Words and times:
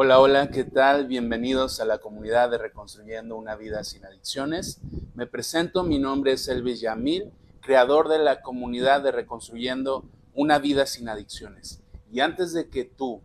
Hola, 0.00 0.20
hola, 0.20 0.50
¿qué 0.50 0.62
tal? 0.62 1.08
Bienvenidos 1.08 1.80
a 1.80 1.84
la 1.84 1.98
comunidad 1.98 2.52
de 2.52 2.58
Reconstruyendo 2.58 3.36
una 3.36 3.56
vida 3.56 3.82
sin 3.82 4.04
adicciones. 4.04 4.80
Me 5.16 5.26
presento, 5.26 5.82
mi 5.82 5.98
nombre 5.98 6.34
es 6.34 6.46
Elvis 6.46 6.80
Yamil, 6.80 7.32
creador 7.60 8.08
de 8.08 8.20
la 8.20 8.40
comunidad 8.40 9.02
de 9.02 9.10
Reconstruyendo 9.10 10.08
una 10.34 10.60
vida 10.60 10.86
sin 10.86 11.08
adicciones. 11.08 11.82
Y 12.12 12.20
antes 12.20 12.52
de 12.52 12.68
que 12.68 12.84
tú 12.84 13.24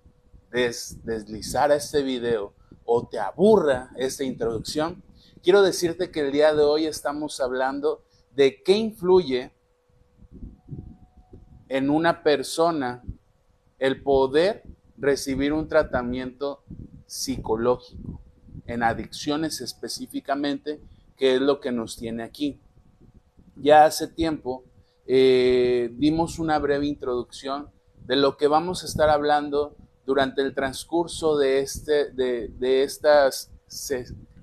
des, 0.50 0.98
deslizara 1.06 1.76
este 1.76 2.02
video 2.02 2.56
o 2.86 3.08
te 3.08 3.20
aburra 3.20 3.92
esta 3.96 4.24
introducción, 4.24 5.04
quiero 5.44 5.62
decirte 5.62 6.10
que 6.10 6.22
el 6.22 6.32
día 6.32 6.56
de 6.56 6.64
hoy 6.64 6.88
estamos 6.88 7.40
hablando 7.40 8.04
de 8.32 8.64
qué 8.64 8.76
influye 8.76 9.54
en 11.70 11.92
una 11.92 12.24
persona 12.24 13.04
el 13.78 14.02
poder 14.02 14.64
recibir 14.98 15.54
un 15.54 15.68
tratamiento 15.68 16.64
psicológico, 17.06 18.22
en 18.66 18.84
adicciones 18.84 19.62
específicamente, 19.62 20.82
que 21.18 21.36
es 21.36 21.42
lo 21.42 21.60
que 21.60 21.72
nos 21.72 21.98
tiene 21.98 22.24
aquí. 22.24 22.60
Ya 23.56 23.86
hace 23.86 24.08
tiempo 24.08 24.64
eh, 25.06 25.90
dimos 25.94 26.40
una 26.40 26.60
breve 26.60 26.88
introducción 26.88 27.70
de 28.06 28.16
lo 28.16 28.38
que 28.38 28.48
vamos 28.48 28.84
a 28.84 28.86
estar 28.86 29.10
hablando 29.10 29.76
durante 30.06 30.42
el 30.42 30.54
transcurso 30.54 31.38
de, 31.38 31.60
este, 31.60 32.12
de, 32.12 32.84
estas 32.84 33.52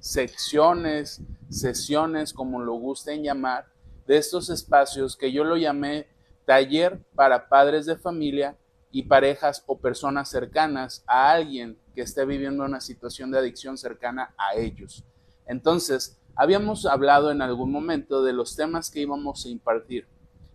secciones, 0.01 1.23
sesiones, 1.49 2.33
como 2.33 2.61
lo 2.61 2.75
gusten 2.75 3.23
llamar, 3.23 3.67
de 4.07 4.17
estos 4.17 4.49
espacios 4.51 5.17
que 5.17 5.33
yo 5.33 5.45
lo 5.45 5.57
llamé 5.57 6.07
taller 6.47 7.01
para 7.15 7.49
padres 7.49 7.87
de 7.87 7.97
familia 7.97 8.57
y 8.91 9.05
parejas 9.05 9.63
o 9.67 9.79
personas 9.79 10.29
cercanas 10.29 11.05
a 11.07 11.31
alguien 11.31 11.79
que 11.95 12.03
esté 12.03 12.25
viviendo 12.25 12.65
una 12.65 12.81
situación 12.81 13.31
de 13.31 13.39
adicción 13.39 13.79
cercana 13.79 14.35
a 14.37 14.57
ellos. 14.57 15.05
Entonces, 15.47 16.19
habíamos 16.35 16.87
hablado 16.87 17.31
en 17.31 17.43
algún 17.43 17.71
momento 17.71 18.23
de 18.23 18.33
los 18.33 18.57
temas 18.57 18.91
que 18.91 19.01
íbamos 19.01 19.45
a 19.45 19.49
impartir. 19.49 20.07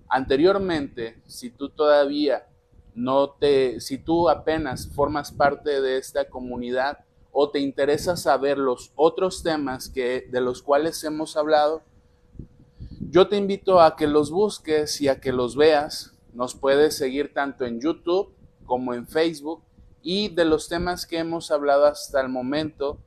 Anteriormente, 0.07 1.21
si 1.25 1.49
tú 1.49 1.69
todavía 1.69 2.47
no 2.93 3.31
te, 3.31 3.79
si 3.81 3.97
tú 3.97 4.29
apenas 4.29 4.87
formas 4.87 5.31
parte 5.31 5.81
de 5.81 5.97
esta 5.97 6.29
comunidad 6.29 6.99
o 7.31 7.49
te 7.49 7.59
interesa 7.59 8.15
saber 8.15 8.57
los 8.57 8.91
otros 8.95 9.43
temas 9.43 9.89
que, 9.89 10.27
de 10.31 10.41
los 10.41 10.61
cuales 10.61 11.03
hemos 11.03 11.35
hablado, 11.35 11.83
yo 13.09 13.27
te 13.27 13.37
invito 13.37 13.81
a 13.81 13.95
que 13.95 14.07
los 14.07 14.31
busques 14.31 15.01
y 15.01 15.07
a 15.07 15.19
que 15.19 15.33
los 15.33 15.55
veas 15.55 16.13
nos 16.33 16.55
puedes 16.55 16.97
seguir 16.97 17.33
tanto 17.33 17.65
en 17.65 17.79
YouTube 17.79 18.34
como 18.65 18.93
en 18.93 19.07
Facebook 19.07 19.63
y 20.01 20.29
de 20.29 20.45
los 20.45 20.67
temas 20.67 21.05
que 21.05 21.19
hemos 21.19 21.51
hablado 21.51 21.85
hasta 21.85 22.21
el 22.21 22.29
momento. 22.29 22.99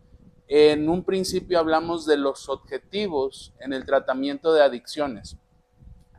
En 0.46 0.88
un 0.88 1.04
principio 1.04 1.58
hablamos 1.58 2.06
de 2.06 2.16
los 2.16 2.48
objetivos 2.48 3.54
en 3.60 3.72
el 3.72 3.84
tratamiento 3.84 4.52
de 4.52 4.62
adicciones. 4.62 5.36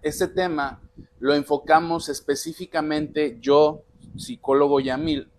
Este 0.01 0.27
tema 0.27 0.81
lo 1.19 1.33
enfocamos 1.33 2.07
específicamente 2.09 3.37
yo, 3.41 3.83
psicólogo 4.15 4.79
Yamil. 4.79 5.29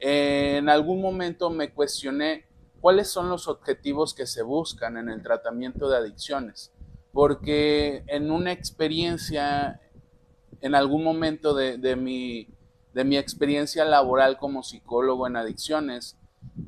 En 0.00 0.68
algún 0.68 1.00
momento 1.00 1.48
me 1.48 1.72
cuestioné 1.72 2.44
cuáles 2.80 3.08
son 3.08 3.30
los 3.30 3.48
objetivos 3.48 4.12
que 4.12 4.26
se 4.26 4.42
buscan 4.42 4.98
en 4.98 5.08
el 5.08 5.22
tratamiento 5.22 5.88
de 5.88 5.96
adicciones, 5.96 6.72
porque 7.12 8.04
en 8.08 8.30
una 8.30 8.52
experiencia 8.52 9.80
en 10.60 10.74
algún 10.74 11.04
momento 11.04 11.54
de, 11.54 11.96
mi, 11.96 12.48
de 12.94 13.04
mi 13.04 13.18
experiencia 13.18 13.84
laboral 13.84 14.38
como 14.38 14.62
psicólogo 14.62 15.26
en 15.26 15.36
adicciones, 15.36 16.16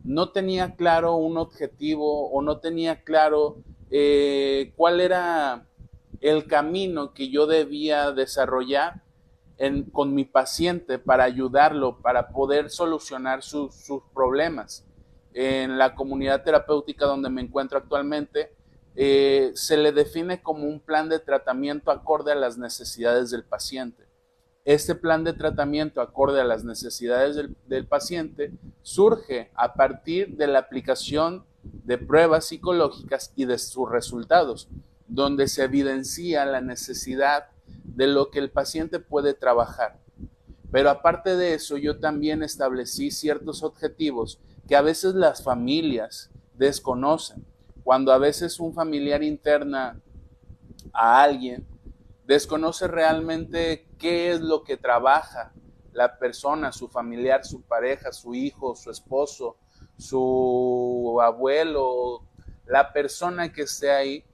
no 0.05 0.31
tenía 0.31 0.75
claro 0.75 1.17
un 1.17 1.39
objetivo 1.39 2.31
o 2.31 2.43
no 2.43 2.59
tenía 2.59 3.03
claro 3.03 3.59
eh, 3.91 4.73
cuál 4.77 5.01
era 5.01 5.67
el 6.21 6.47
camino 6.47 7.15
que 7.15 7.31
yo 7.31 7.47
debía 7.47 8.11
desarrollar 8.11 9.03
con 9.93 10.15
mi 10.15 10.25
paciente 10.25 10.99
para 10.99 11.25
ayudarlo, 11.25 11.99
para 12.03 12.29
poder 12.29 12.69
solucionar 12.71 13.43
sus 13.43 13.75
problemas. 14.13 14.85
En 15.33 15.79
la 15.79 15.95
comunidad 15.95 16.43
terapéutica 16.43 17.07
donde 17.07 17.31
me 17.31 17.43
encuentro 17.43 17.79
actualmente, 17.79 18.53
eh, 18.97 19.53
se 19.55 19.77
le 19.77 19.93
define 19.93 20.43
como 20.43 20.65
un 20.65 20.81
plan 20.81 21.09
de 21.09 21.19
tratamiento 21.19 21.91
acorde 21.91 22.33
a 22.33 22.35
las 22.35 22.59
necesidades 22.59 23.31
del 23.31 23.45
paciente. 23.45 24.06
Este 24.67 24.97
plan 24.97 25.23
de 25.23 25.33
tratamiento 25.33 26.01
acorde 26.01 26.41
a 26.41 26.45
las 26.45 26.65
necesidades 26.65 27.37
del, 27.69 27.87
paciente 27.87 28.51
surge 28.83 29.49
a 29.55 29.75
partir 29.75 30.37
de 30.37 30.49
la 30.49 30.59
aplicación 30.59 31.45
de 31.63 31.99
pruebas 31.99 32.47
psicológicas 32.47 33.33
y 33.37 33.45
de 33.45 33.59
sus 33.59 33.89
resultados, 33.89 34.69
donde 35.07 35.47
se 35.47 35.63
evidencia 35.63 36.45
la 36.45 36.61
necesidad 36.61 37.47
de 37.85 38.09
lo 38.09 38.33
que 38.33 38.41
el 38.41 38.51
paciente 38.51 38.99
puede 38.99 39.35
trabajar. 39.35 40.01
Pero 40.73 40.91
aparte 40.91 41.37
de 41.37 41.55
eso, 41.55 41.77
yo 41.77 42.01
también 42.01 42.43
establecí 42.43 43.13
ciertos 43.13 43.63
objetivos 43.63 44.41
que 44.67 44.75
a 44.75 44.83
veces 44.83 45.15
las 45.15 45.45
familias 45.45 46.29
desconocen 46.55 47.47
cuando 47.85 48.13
a 48.13 48.19
veces 48.19 48.59
un 48.59 48.75
familiar 48.75 49.23
interna 49.23 50.01
a 50.93 51.23
alguien, 51.23 51.65
desconoce 52.27 52.89
realmente 52.89 53.89
qué 53.99 54.33
es 54.33 54.41
lo 54.41 54.65
que 54.65 54.77
trabaja 54.77 55.53
la 55.93 56.19
persona, 56.19 56.73
su 56.73 56.89
familiar, 56.89 57.45
su 57.45 57.63
pareja, 57.63 58.13
su 58.13 58.35
hijo, 58.35 58.77
su 58.77 58.91
esposo, 58.91 59.57
su 59.97 61.19
abuelo, 61.23 62.27
la 62.67 62.93
persona 62.93 63.53
que 63.53 63.63
esté 63.63 63.91
ahí, 63.91 64.25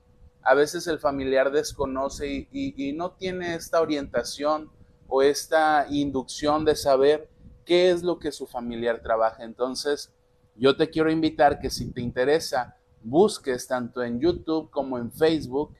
a 0.42 0.54
veces 0.54 0.86
el 0.88 0.98
familiar 0.98 1.52
desconoce 1.52 2.48
y, 2.50 2.92
no 2.94 3.12
tiene 3.12 3.54
esta 3.54 3.80
orientación 3.80 4.70
o 5.06 5.22
esta 5.22 5.86
inducción 5.88 6.64
de 6.64 6.74
saber 6.74 7.30
qué 7.64 7.90
es 7.90 8.02
lo 8.02 8.18
que 8.18 8.32
su 8.32 8.46
familiar 8.46 9.00
trabaja. 9.02 9.44
Entonces, 9.44 10.12
yo 10.56 10.76
te 10.76 10.90
quiero 10.90 11.12
invitar 11.12 11.60
que 11.60 11.70
si 11.70 11.92
te 11.92 12.00
interesa 12.00 12.76
busques 13.04 13.66
tanto 13.66 14.02
en 14.02 14.20
YouTube 14.20 14.70
como 14.70 14.98
en 14.98 15.12
Facebook. 15.12 15.74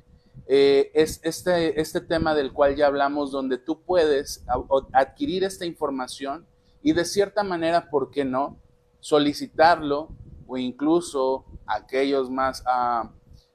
Eh, 0.47 0.91
es 0.95 1.21
este, 1.23 1.81
este 1.81 2.01
tema 2.01 2.35
del 2.35 2.53
cual 2.53 2.77
ya 2.77 2.87
hablamos, 2.87 3.31
donde 3.31 3.59
tú 3.59 3.83
puedes 3.83 4.45
adquirir 4.93 5.45
esta 5.45 5.65
información 5.65 6.47
y 6.83 6.93
de 6.93 7.05
cierta 7.05 7.45
manera, 7.45 7.91
¿por 7.91 8.11
qué 8.11 8.25
no? 8.25 8.59
Solicitarlo 9.01 10.09
o 10.47 10.59
incluso 10.59 11.45
aquellos 11.67 12.29
más 12.29 12.63
ah, 12.67 13.13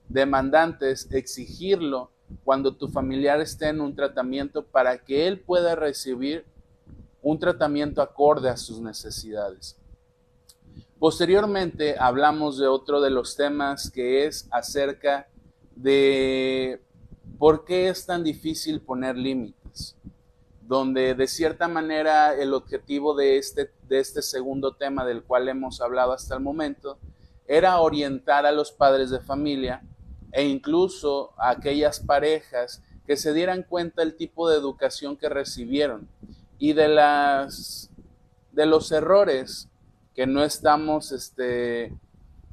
demandantes, 0.08 1.12
exigirlo 1.12 2.12
cuando 2.44 2.76
tu 2.76 2.88
familiar 2.88 3.42
esté 3.42 3.68
en 3.70 3.82
un 3.82 3.96
tratamiento 3.96 4.66
para 4.66 4.98
que 4.98 5.28
él 5.28 5.40
pueda 5.40 5.76
recibir 5.76 6.46
un 7.22 7.40
tratamiento 7.40 8.02
acorde 8.02 8.50
a 8.50 8.58
sus 8.58 8.80
necesidades. 8.80 9.78
Posteriormente 11.00 11.96
hablamos 12.00 12.58
de 12.58 12.68
otro 12.68 13.02
de 13.02 13.12
los 13.12 13.36
temas 13.36 13.92
que 13.92 14.26
es 14.26 14.48
acerca 14.52 15.28
de 15.78 16.82
por 17.38 17.66
qué 17.66 17.90
es 17.90 18.06
tan 18.06 18.24
difícil 18.24 18.82
poner 18.82 19.16
límites, 19.16 19.96
donde 20.62 21.14
de 21.14 21.28
cierta 21.28 21.68
manera 21.68 22.36
el 22.36 22.54
objetivo 22.54 23.16
de 23.16 23.38
este, 23.38 23.72
de 23.88 24.00
este 24.00 24.22
segundo 24.22 24.74
tema 24.74 25.06
del 25.06 25.24
cual 25.24 25.48
hemos 25.48 25.80
hablado 25.82 26.14
hasta 26.14 26.36
el 26.36 26.42
momento 26.42 26.98
era 27.48 27.80
orientar 27.80 28.46
a 28.46 28.52
los 28.52 28.72
padres 28.72 29.10
de 29.10 29.22
familia 29.22 29.82
e 30.32 30.44
incluso 30.44 31.32
a 31.38 31.52
aquellas 31.52 32.00
parejas 32.00 32.82
que 33.06 33.16
se 33.16 33.34
dieran 33.34 33.64
cuenta 33.64 34.02
del 34.02 34.16
tipo 34.16 34.50
de 34.50 34.58
educación 34.58 35.16
que 35.16 35.30
recibieron. 35.30 36.10
Y 36.60 36.74
de 36.74 36.90
las 36.90 37.90
de 38.52 38.66
los 38.66 38.92
errores 38.92 39.70
que 40.16 40.26
no 40.26 40.44
estamos 40.44 41.12
este, 41.12 41.94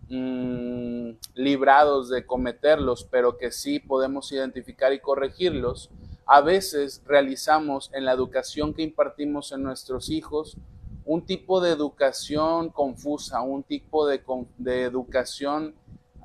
mm, 0.09 1.11
librados 1.35 2.09
de 2.09 2.27
cometerlos, 2.27 3.07
pero 3.11 3.37
que 3.37 3.51
sí 3.51 3.79
podemos 3.81 4.31
identificar 4.33 4.93
y 4.93 5.01
corregirlos, 5.01 5.91
a 6.27 6.41
veces 6.41 7.03
realizamos 7.07 7.91
en 7.93 8.05
la 8.05 8.13
educación 8.13 8.73
que 8.73 8.83
impartimos 8.83 9.53
en 9.53 9.63
nuestros 9.63 10.09
hijos 10.11 10.57
un 11.05 11.25
tipo 11.25 11.61
de 11.61 11.71
educación 11.71 12.71
confusa, 12.71 13.43
un 13.43 13.63
tipo 13.63 14.07
de, 14.07 14.23
educación 14.83 15.75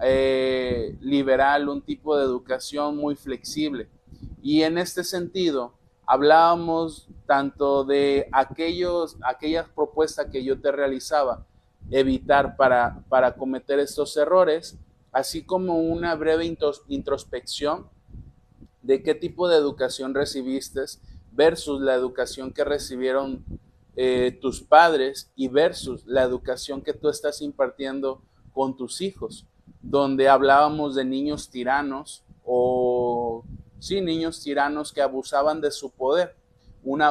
eh, 0.01 0.95
liberal, 1.01 1.67
un 1.67 1.81
tipo 1.81 2.17
de 2.17 2.23
educación 2.23 2.95
muy 2.95 3.15
flexible. 3.15 3.89
Y 4.41 4.61
en 4.61 4.77
este 4.77 5.03
sentido, 5.03 5.73
hablábamos 6.05 7.07
tanto 7.25 7.83
de 7.83 8.29
aquellos, 8.31 9.17
aquellas 9.21 9.67
propuestas 9.69 10.27
que 10.31 10.43
yo 10.43 10.59
te 10.59 10.71
realizaba, 10.71 11.45
evitar 11.91 12.56
para, 12.56 13.03
para 13.09 13.36
cometer 13.36 13.80
estos 13.80 14.15
errores, 14.18 14.77
así 15.12 15.44
como 15.44 15.80
una 15.80 16.15
breve 16.15 16.56
introspección 16.88 17.88
de 18.81 19.03
qué 19.03 19.15
tipo 19.15 19.47
de 19.47 19.57
educación 19.57 20.13
recibiste 20.13 20.81
versus 21.31 21.81
la 21.81 21.95
educación 21.95 22.51
que 22.51 22.63
recibieron 22.63 23.44
eh, 23.95 24.38
tus 24.41 24.62
padres 24.62 25.31
y 25.36 25.47
versus 25.47 26.06
la 26.06 26.24
educación 26.24 26.81
que 26.81 26.94
tú 26.94 27.09
estás 27.09 27.41
impartiendo 27.41 28.21
con 28.53 28.77
tus 28.77 29.01
hijos, 29.01 29.45
donde 29.81 30.30
hablábamos 30.30 30.95
de 30.95 31.06
niños 31.06 31.50
tiranos 31.50 32.24
o, 32.44 33.44
sí, 33.80 34.01
niños 34.01 34.41
tiranos 34.41 34.91
que 34.91 35.01
abusaban 35.01 35.62
de 35.62 35.71
su 35.71 35.91
poder, 35.91 36.36
un, 36.83 37.01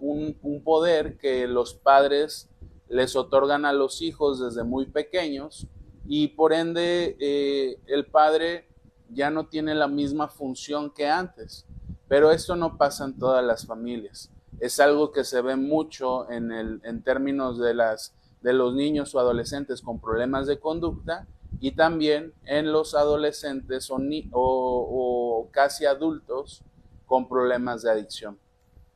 un, 0.00 0.36
un 0.42 0.62
poder 0.62 1.18
que 1.18 1.46
los 1.46 1.74
padres 1.74 2.48
les 2.88 3.16
otorgan 3.16 3.64
a 3.64 3.72
los 3.72 4.02
hijos 4.02 4.40
desde 4.40 4.64
muy 4.64 4.86
pequeños 4.86 5.66
y 6.06 6.28
por 6.28 6.52
ende 6.52 7.16
eh, 7.20 7.80
el 7.86 8.06
padre 8.06 8.68
ya 9.10 9.30
no 9.30 9.46
tiene 9.46 9.74
la 9.74 9.88
misma 9.88 10.28
función 10.28 10.90
que 10.90 11.06
antes. 11.06 11.66
Pero 12.08 12.30
esto 12.30 12.56
no 12.56 12.78
pasa 12.78 13.04
en 13.04 13.18
todas 13.18 13.44
las 13.44 13.66
familias. 13.66 14.30
Es 14.60 14.80
algo 14.80 15.12
que 15.12 15.24
se 15.24 15.42
ve 15.42 15.56
mucho 15.56 16.30
en, 16.30 16.50
el, 16.52 16.80
en 16.84 17.02
términos 17.02 17.58
de, 17.58 17.74
las, 17.74 18.14
de 18.40 18.54
los 18.54 18.74
niños 18.74 19.14
o 19.14 19.20
adolescentes 19.20 19.82
con 19.82 20.00
problemas 20.00 20.46
de 20.46 20.58
conducta 20.58 21.26
y 21.60 21.72
también 21.72 22.32
en 22.44 22.72
los 22.72 22.94
adolescentes 22.94 23.90
o, 23.90 23.98
o 24.32 25.50
casi 25.50 25.84
adultos 25.84 26.62
con 27.04 27.28
problemas 27.28 27.82
de 27.82 27.90
adicción. 27.90 28.38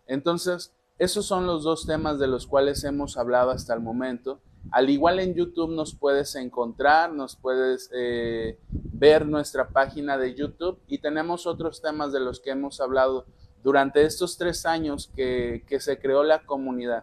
Entonces, 0.07 0.73
esos 1.03 1.27
son 1.27 1.49
los 1.49 1.65
dos 1.65 1.85
temas 1.85 2.21
de 2.21 2.29
los 2.29 2.47
cuales 2.47 2.85
hemos 2.85 3.17
hablado 3.17 3.51
hasta 3.51 3.75
el 3.75 3.81
momento. 3.81 4.41
Al 4.71 4.89
igual 4.89 5.19
en 5.19 5.35
YouTube 5.35 5.75
nos 5.75 5.97
puedes 5.97 6.37
encontrar, 6.37 7.13
nos 7.13 7.35
puedes 7.35 7.91
eh, 7.93 8.61
ver 8.71 9.27
nuestra 9.27 9.69
página 9.69 10.17
de 10.17 10.37
YouTube 10.37 10.79
y 10.87 10.99
tenemos 10.99 11.45
otros 11.45 11.83
temas 11.83 12.13
de 12.13 12.21
los 12.21 12.39
que 12.39 12.51
hemos 12.51 12.81
hablado 12.81 13.27
durante 13.65 14.05
estos 14.05 14.39
tres 14.39 14.65
años 14.65 15.11
que, 15.17 15.65
se 15.81 15.99
creó 15.99 16.23
la 16.23 16.47
comunidad. 16.47 17.03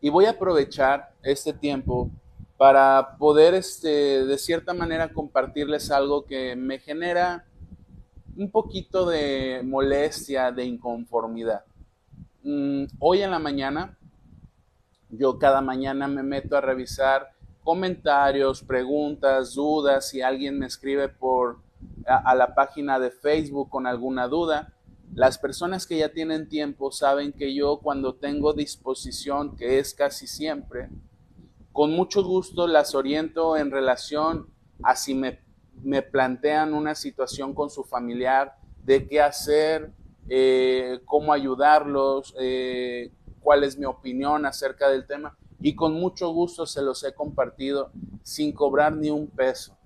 Y 0.00 0.10
voy 0.10 0.26
a 0.26 0.30
aprovechar 0.30 1.16
este 1.24 1.52
tiempo 1.52 2.08
para 2.56 3.16
poder, 3.18 3.54
este, 3.54 4.24
de 4.26 4.38
cierta 4.38 4.74
manera, 4.74 5.12
compartirles 5.12 5.90
algo 5.90 6.24
que 6.24 6.54
me 6.54 6.78
genera 6.78 7.46
un 8.36 8.48
poquito 8.48 9.06
de 9.06 9.60
molestia, 9.64 10.52
de 10.52 10.66
inconformidad. 10.66 11.64
Mm, 12.42 12.84
hoy 13.00 13.20
en 13.20 13.30
la 13.30 13.38
mañana, 13.38 13.98
yo 15.10 15.38
cada 15.38 15.60
mañana 15.60 16.08
me 16.08 16.22
meto 16.22 16.56
a 16.56 16.62
revisar 16.62 17.32
comentarios, 17.62 18.62
preguntas, 18.62 19.54
dudas, 19.54 20.08
si 20.08 20.22
alguien 20.22 20.58
me 20.58 20.66
escribe 20.66 21.08
por 21.08 21.58
a, 22.06 22.34
la 22.34 22.54
página 22.54 22.98
de 22.98 23.10
Facebook 23.10 23.68
con 23.68 23.86
alguna 23.86 24.26
duda. 24.26 24.72
Las 25.14 25.36
personas 25.36 25.86
que 25.86 25.98
ya 25.98 26.12
tienen 26.12 26.48
tiempo 26.48 26.92
saben 26.92 27.32
que 27.32 27.54
yo 27.54 27.80
cuando 27.80 28.14
tengo 28.14 28.54
disposición, 28.54 29.56
que 29.56 29.78
es 29.78 29.92
casi 29.92 30.26
siempre, 30.26 30.88
con 31.72 31.92
mucho 31.92 32.24
gusto 32.24 32.66
las 32.66 32.94
oriento 32.94 33.56
en 33.56 33.70
relación 33.70 34.46
a 34.82 34.96
si 34.96 35.14
me, 35.14 35.40
me 35.82 36.00
plantean 36.00 36.72
una 36.72 36.94
situación 36.94 37.54
con 37.54 37.68
su 37.68 37.84
familiar, 37.84 38.56
de 38.82 39.06
qué 39.06 39.20
hacer, 39.20 39.92
eh, 40.32 41.00
cómo 41.06 41.32
ayudarlos, 41.32 42.36
eh, 42.38 43.10
cuál 43.40 43.64
es 43.64 43.76
mi 43.76 43.84
opinión 43.84 44.46
acerca 44.46 44.88
del 44.88 45.04
tema 45.04 45.36
y 45.60 45.74
con 45.74 45.92
mucho 45.94 46.30
gusto 46.30 46.66
se 46.66 46.82
los 46.82 47.02
he 47.02 47.12
compartido 47.12 47.90
sin 48.22 48.52
cobrar 48.52 48.94
ni 48.96 49.10
un 49.10 49.26
peso. 49.26 49.76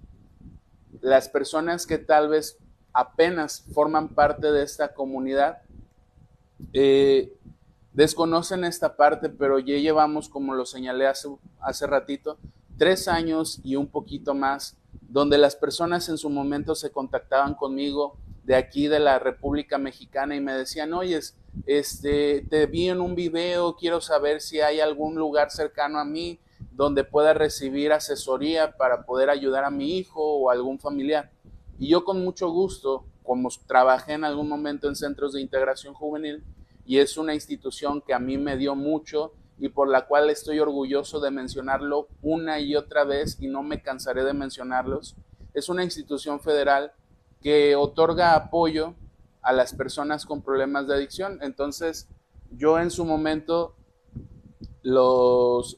Las 1.00 1.31
personas 1.31 1.87
que 1.87 1.96
tal 1.96 2.29
vez 2.29 2.58
apenas 2.93 3.64
forman 3.73 4.11
parte 4.11 4.52
de 4.52 4.62
esta 4.62 4.93
comunidad 4.93 5.62
eh, 6.75 7.32
desconocen 7.94 8.64
esta 8.64 8.97
parte, 8.97 9.31
pero 9.31 9.58
ya 9.58 9.79
llevamos, 9.79 10.29
como 10.29 10.52
lo 10.55 10.67
señalé 10.67 11.06
hace, 11.06 11.29
hace 11.58 11.87
ratito, 11.87 12.38
tres 12.76 13.08
años 13.08 13.61
y 13.64 13.76
un 13.76 13.87
poquito 13.87 14.35
más, 14.35 14.76
donde 15.00 15.38
las 15.38 15.56
personas 15.56 16.08
en 16.11 16.19
su 16.19 16.29
momento 16.29 16.75
se 16.75 16.93
contactaban 16.93 17.55
conmigo 17.55 18.19
de 18.44 18.55
aquí 18.55 18.88
de 18.88 19.00
la 19.00 19.19
República 19.19 19.79
Mexicana 19.79 20.37
y 20.37 20.41
me 20.41 20.52
decían, 20.52 20.93
oye, 20.93 21.19
este, 21.67 22.46
te 22.49 22.67
vi 22.67 22.88
en 22.88 23.00
un 23.00 23.14
video, 23.14 23.76
quiero 23.76 24.00
saber 24.00 24.41
si 24.41 24.61
hay 24.61 24.81
algún 24.81 25.14
lugar 25.14 25.50
cercano 25.50 25.99
a 25.99 26.05
mí 26.05 26.41
donde 26.73 27.05
pueda 27.05 27.35
recibir 27.35 27.93
asesoría 27.93 28.76
para 28.76 29.05
poder 29.05 29.31
ayudar 29.31 29.64
a 29.64 29.70
mi 29.70 29.96
hijo 29.96 30.20
o 30.20 30.50
algún 30.50 30.79
familiar. 30.79 31.31
Y 31.79 31.88
yo 31.88 32.05
con 32.05 32.23
mucho 32.23 32.50
gusto, 32.50 33.06
como 33.23 33.49
trabajé 33.67 34.12
en 34.12 34.25
algún 34.25 34.49
momento 34.49 34.88
en 34.88 34.97
centros 34.97 35.32
de 35.32 35.40
integración 35.40 35.94
juvenil, 35.94 36.44
y 36.85 36.99
es 36.99 37.17
una 37.17 37.35
institución 37.35 38.02
que 38.02 38.12
a 38.12 38.19
mí 38.19 38.37
me 38.37 38.56
dio 38.58 38.75
mucho 38.75 39.32
y 39.58 39.69
por 39.69 39.88
la 39.88 40.06
cual 40.06 40.29
estoy 40.31 40.58
orgulloso 40.58 41.20
de 41.20 41.31
mencionarlo 41.31 42.08
una 42.20 42.61
y 42.61 42.76
otra 42.76 43.05
vez 43.05 43.38
y 43.40 43.47
no 43.47 43.62
me 43.62 43.81
cansaré 43.82 44.25
de 44.25 44.35
mencionarlos, 44.35 45.17
es 45.55 45.69
una 45.69 45.85
institución 45.85 46.40
federal 46.40 46.93
que 47.44 47.76
otorga 47.76 48.35
apoyo 48.35 48.94
a 49.43 49.52
las 49.52 49.75
personas 49.75 50.25
con 50.25 50.41
problemas 50.41 50.88
de 50.88 50.94
adicción. 50.94 51.38
Entonces, 51.43 52.08
yo 52.50 52.79
en 52.79 52.91
su 52.91 53.05
momento 53.05 53.76
los 54.82 55.76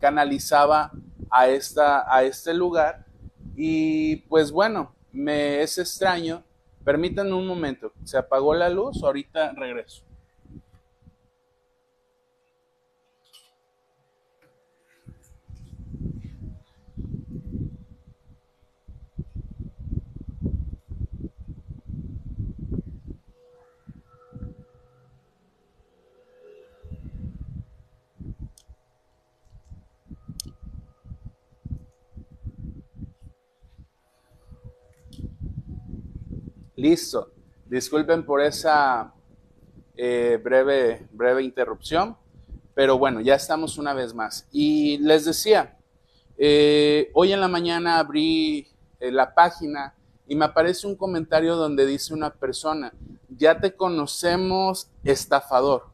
canalizaba 0.00 0.92
a, 1.30 1.48
esta, 1.48 2.10
a 2.10 2.24
este 2.24 2.54
lugar 2.54 3.04
y 3.54 4.16
pues 4.28 4.50
bueno, 4.50 4.94
me 5.12 5.60
es 5.60 5.76
extraño. 5.76 6.42
Permítanme 6.84 7.34
un 7.34 7.46
momento, 7.46 7.92
se 8.04 8.16
apagó 8.16 8.54
la 8.54 8.70
luz, 8.70 9.02
ahorita 9.02 9.52
regreso. 9.52 10.05
Listo. 36.76 37.32
Disculpen 37.64 38.24
por 38.24 38.42
esa 38.42 39.12
eh, 39.96 40.38
breve, 40.42 41.08
breve 41.10 41.42
interrupción, 41.42 42.16
pero 42.74 42.98
bueno, 42.98 43.22
ya 43.22 43.34
estamos 43.34 43.78
una 43.78 43.94
vez 43.94 44.14
más. 44.14 44.46
Y 44.52 44.98
les 44.98 45.24
decía, 45.24 45.78
eh, 46.36 47.10
hoy 47.14 47.32
en 47.32 47.40
la 47.40 47.48
mañana 47.48 47.98
abrí 47.98 48.68
eh, 49.00 49.10
la 49.10 49.34
página 49.34 49.94
y 50.28 50.36
me 50.36 50.44
aparece 50.44 50.86
un 50.86 50.96
comentario 50.96 51.56
donde 51.56 51.86
dice 51.86 52.12
una 52.12 52.34
persona, 52.34 52.92
ya 53.30 53.58
te 53.58 53.74
conocemos 53.74 54.90
estafador. 55.02 55.86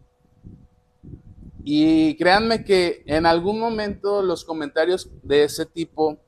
Y 1.63 2.17
créanme 2.17 2.65
que 2.65 3.05
en 3.07 3.25
algún 3.25 3.61
momento 3.61 4.21
los 4.21 4.45
comentarios 4.45 5.09
de 5.23 5.45
ese 5.45 5.65
tipo 5.65 6.19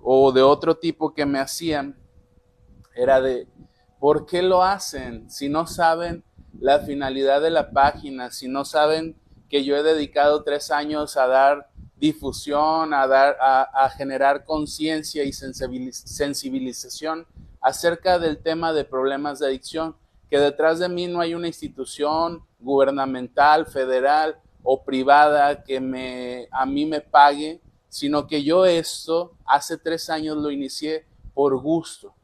o 0.00 0.30
de 0.30 0.42
otro 0.42 0.76
tipo 0.76 1.12
que 1.12 1.26
me 1.26 1.40
hacían 1.40 1.98
era 2.94 3.20
de, 3.20 3.48
¿Por 3.98 4.26
qué 4.26 4.42
lo 4.42 4.62
hacen? 4.62 5.30
Si 5.30 5.48
no 5.48 5.66
saben 5.66 6.22
la 6.60 6.80
finalidad 6.80 7.40
de 7.40 7.50
la 7.50 7.70
página, 7.70 8.30
si 8.30 8.46
no 8.46 8.64
saben 8.64 9.16
que 9.48 9.64
yo 9.64 9.76
he 9.76 9.82
dedicado 9.82 10.42
tres 10.42 10.70
años 10.70 11.16
a 11.16 11.26
dar 11.26 11.70
difusión, 11.96 12.92
a, 12.92 13.06
dar, 13.06 13.38
a, 13.40 13.88
generar 13.96 14.44
conciencia 14.44 15.24
y 15.24 15.32
sensibilización 15.32 17.26
acerca 17.62 18.18
del 18.18 18.38
tema 18.38 18.74
de 18.74 18.84
problemas 18.84 19.38
de 19.38 19.46
adicción, 19.46 19.96
que 20.28 20.38
detrás 20.38 20.78
de 20.78 20.90
mí 20.90 21.06
no 21.06 21.20
hay 21.20 21.34
una 21.34 21.46
institución 21.46 22.44
gubernamental, 22.60 23.64
federal 23.64 24.36
o 24.62 24.84
privada 24.84 25.62
que 25.64 25.80
me, 25.80 26.48
a 26.50 26.66
mí 26.66 26.84
me 26.84 27.00
pague, 27.00 27.62
sino 27.88 28.26
que 28.26 28.42
yo 28.44 28.66
esto 28.66 29.32
hace 29.46 29.78
tres 29.78 30.10
años 30.10 30.36
lo 30.36 30.50
inicié 30.50 31.06
por 31.32 31.56
gusto 31.58 32.14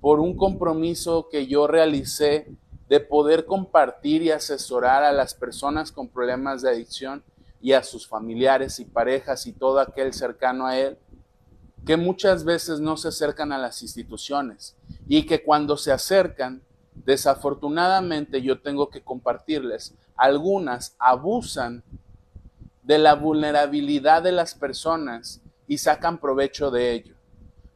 por 0.00 0.20
un 0.20 0.36
compromiso 0.36 1.28
que 1.30 1.46
yo 1.46 1.66
realicé 1.66 2.46
de 2.88 3.00
poder 3.00 3.44
compartir 3.44 4.22
y 4.22 4.30
asesorar 4.30 5.02
a 5.04 5.12
las 5.12 5.34
personas 5.34 5.92
con 5.92 6.08
problemas 6.08 6.62
de 6.62 6.70
adicción 6.70 7.22
y 7.60 7.72
a 7.72 7.82
sus 7.82 8.06
familiares 8.06 8.78
y 8.80 8.84
parejas 8.84 9.46
y 9.46 9.52
todo 9.52 9.80
aquel 9.80 10.12
cercano 10.12 10.66
a 10.66 10.78
él, 10.78 10.98
que 11.84 11.96
muchas 11.96 12.44
veces 12.44 12.80
no 12.80 12.96
se 12.96 13.08
acercan 13.08 13.52
a 13.52 13.58
las 13.58 13.82
instituciones 13.82 14.76
y 15.06 15.26
que 15.26 15.42
cuando 15.42 15.76
se 15.76 15.92
acercan, 15.92 16.62
desafortunadamente 16.94 18.42
yo 18.42 18.60
tengo 18.60 18.88
que 18.90 19.02
compartirles, 19.02 19.94
algunas 20.16 20.94
abusan 20.98 21.82
de 22.82 22.98
la 22.98 23.14
vulnerabilidad 23.14 24.22
de 24.22 24.32
las 24.32 24.54
personas 24.54 25.40
y 25.66 25.78
sacan 25.78 26.18
provecho 26.18 26.70
de 26.70 26.92
ello. 26.92 27.14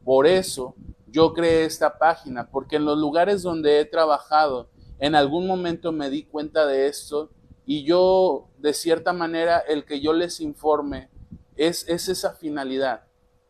Por 0.05 0.27
eso 0.27 0.75
yo 1.13 1.35
creé 1.35 1.67
esta 1.67 1.99
página, 1.99 2.49
porque 2.51 2.77
en 2.77 2.87
los 2.87 2.99
lugares 2.99 3.43
donde 3.43 3.79
he 3.79 3.85
trabajado, 3.85 4.71
en 4.99 5.15
algún 5.15 5.47
momento 5.47 5.93
me 5.93 6.09
di 6.09 6.25
cuenta 6.25 6.67
de 6.67 6.87
esto 6.87 7.31
y 7.67 7.85
yo, 7.85 8.49
de 8.59 8.73
cierta 8.73 9.13
manera, 9.13 9.59
el 9.59 9.85
que 9.85 10.01
yo 10.01 10.15
les 10.15 10.41
informe 10.41 11.11
es, 11.55 11.87
es 11.87 12.09
esa 12.09 12.33
finalidad, 12.33 13.05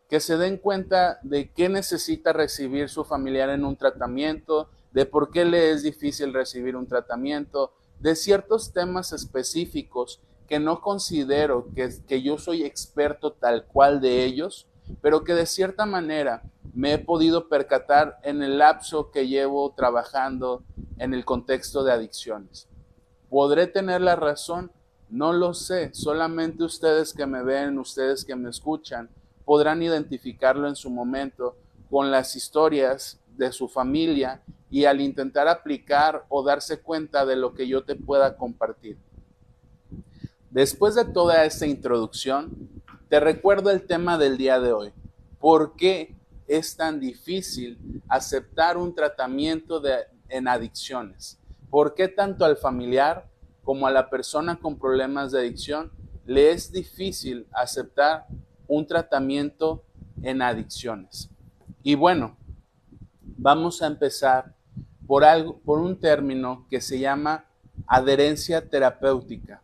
que 0.09 0.19
se 0.19 0.37
den 0.37 0.57
cuenta 0.57 1.19
de 1.23 1.51
qué 1.53 1.69
necesita 1.69 2.33
recibir 2.33 2.89
su 2.89 3.05
familiar 3.05 3.49
en 3.49 3.63
un 3.63 3.77
tratamiento, 3.77 4.69
de 4.91 5.05
por 5.05 5.31
qué 5.31 5.45
le 5.45 5.71
es 5.71 5.83
difícil 5.83 6.33
recibir 6.33 6.75
un 6.75 6.87
tratamiento, 6.87 7.73
de 7.99 8.15
ciertos 8.15 8.73
temas 8.73 9.13
específicos 9.13 10.21
que 10.47 10.59
no 10.59 10.81
considero 10.81 11.69
que, 11.73 11.89
que 12.05 12.21
yo 12.21 12.37
soy 12.37 12.63
experto 12.63 13.31
tal 13.31 13.65
cual 13.65 14.01
de 14.01 14.25
ellos, 14.25 14.67
pero 15.01 15.23
que 15.23 15.33
de 15.33 15.45
cierta 15.45 15.85
manera 15.85 16.43
me 16.73 16.93
he 16.93 16.97
podido 16.97 17.47
percatar 17.49 18.19
en 18.23 18.41
el 18.41 18.57
lapso 18.57 19.11
que 19.11 19.27
llevo 19.27 19.73
trabajando 19.75 20.63
en 20.97 21.13
el 21.13 21.23
contexto 21.23 21.83
de 21.83 21.91
adicciones. 21.91 22.67
¿Podré 23.29 23.67
tener 23.67 24.01
la 24.01 24.15
razón? 24.15 24.71
No 25.09 25.33
lo 25.33 25.53
sé, 25.53 25.93
solamente 25.93 26.63
ustedes 26.63 27.13
que 27.13 27.27
me 27.27 27.43
ven, 27.43 27.77
ustedes 27.77 28.25
que 28.25 28.35
me 28.35 28.49
escuchan, 28.49 29.09
podrán 29.45 29.83
identificarlo 29.83 30.67
en 30.67 30.75
su 30.75 30.89
momento 30.89 31.55
con 31.89 32.09
las 32.09 32.35
historias 32.35 33.19
de 33.37 33.51
su 33.51 33.67
familia 33.67 34.41
y 34.71 34.85
al 34.85 35.01
intentar 35.01 35.47
aplicar 35.47 36.25
o 36.29 36.43
darse 36.43 36.81
cuenta 36.81 37.25
de 37.25 37.35
lo 37.35 37.53
que 37.53 37.67
yo 37.67 37.83
te 37.83 37.95
pueda 37.95 38.35
compartir. 38.35 38.97
Después 40.49 40.95
de 40.95 41.05
toda 41.05 41.45
esta 41.45 41.67
introducción, 41.67 42.69
te 43.09 43.19
recuerdo 43.19 43.69
el 43.69 43.85
tema 43.85 44.17
del 44.17 44.37
día 44.37 44.59
de 44.59 44.71
hoy. 44.73 44.91
¿Por 45.39 45.75
qué 45.75 46.15
es 46.47 46.75
tan 46.75 46.99
difícil 46.99 48.01
aceptar 48.07 48.77
un 48.77 48.93
tratamiento 48.93 49.81
en 50.29 50.47
adicciones? 50.47 51.39
¿Por 51.69 51.95
qué 51.95 52.07
tanto 52.07 52.45
al 52.45 52.57
familiar 52.57 53.29
como 53.63 53.87
a 53.87 53.91
la 53.91 54.09
persona 54.09 54.57
con 54.59 54.77
problemas 54.77 55.31
de 55.31 55.39
adicción 55.39 55.91
le 56.25 56.51
es 56.51 56.71
difícil 56.71 57.47
aceptar 57.51 58.27
un 58.67 58.85
tratamiento 58.85 59.83
en 60.21 60.41
adicciones? 60.41 61.29
Y 61.81 61.95
bueno, 61.95 62.37
vamos 63.21 63.81
a 63.81 63.87
empezar 63.87 64.53
por, 65.07 65.23
algo, 65.23 65.59
por 65.59 65.79
un 65.79 65.99
término 65.99 66.65
que 66.69 66.79
se 66.79 66.99
llama 66.99 67.45
adherencia 67.87 68.69
terapéutica. 68.69 69.61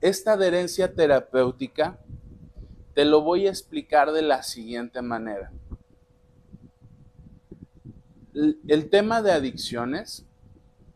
Esta 0.00 0.34
adherencia 0.34 0.94
terapéutica 0.94 1.98
te 2.94 3.04
lo 3.04 3.22
voy 3.22 3.46
a 3.46 3.50
explicar 3.50 4.12
de 4.12 4.22
la 4.22 4.42
siguiente 4.42 5.02
manera. 5.02 5.50
El 8.34 8.90
tema 8.90 9.22
de 9.22 9.30
adicciones 9.30 10.26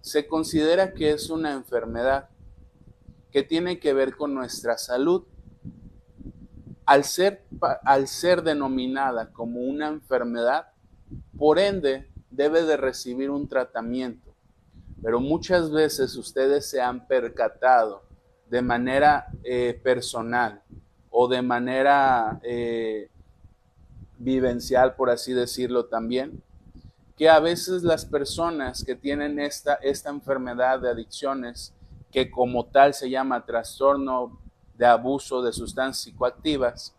se 0.00 0.26
considera 0.26 0.92
que 0.92 1.12
es 1.12 1.30
una 1.30 1.52
enfermedad 1.52 2.28
que 3.30 3.42
tiene 3.42 3.78
que 3.78 3.92
ver 3.92 4.16
con 4.16 4.34
nuestra 4.34 4.76
salud. 4.78 5.24
Al 6.84 7.04
ser, 7.04 7.44
al 7.84 8.08
ser 8.08 8.42
denominada 8.42 9.30
como 9.32 9.60
una 9.60 9.88
enfermedad, 9.88 10.68
por 11.36 11.58
ende, 11.58 12.10
debe 12.30 12.62
de 12.62 12.76
recibir 12.76 13.30
un 13.30 13.46
tratamiento. 13.46 14.34
Pero 15.02 15.20
muchas 15.20 15.70
veces 15.70 16.16
ustedes 16.16 16.68
se 16.68 16.80
han 16.80 17.06
percatado 17.06 18.02
de 18.48 18.62
manera 18.62 19.26
eh, 19.44 19.78
personal 19.82 20.62
o 21.10 21.28
de 21.28 21.42
manera 21.42 22.40
eh, 22.42 23.10
vivencial, 24.18 24.96
por 24.96 25.10
así 25.10 25.32
decirlo 25.32 25.86
también, 25.86 26.42
que 27.18 27.28
a 27.28 27.40
veces 27.40 27.82
las 27.82 28.06
personas 28.06 28.84
que 28.84 28.94
tienen 28.94 29.40
esta, 29.40 29.74
esta 29.74 30.08
enfermedad 30.08 30.78
de 30.78 30.88
adicciones, 30.88 31.74
que 32.12 32.30
como 32.30 32.66
tal 32.66 32.94
se 32.94 33.10
llama 33.10 33.44
trastorno 33.44 34.40
de 34.76 34.86
abuso 34.86 35.42
de 35.42 35.52
sustancias 35.52 36.04
psicoactivas, 36.04 36.94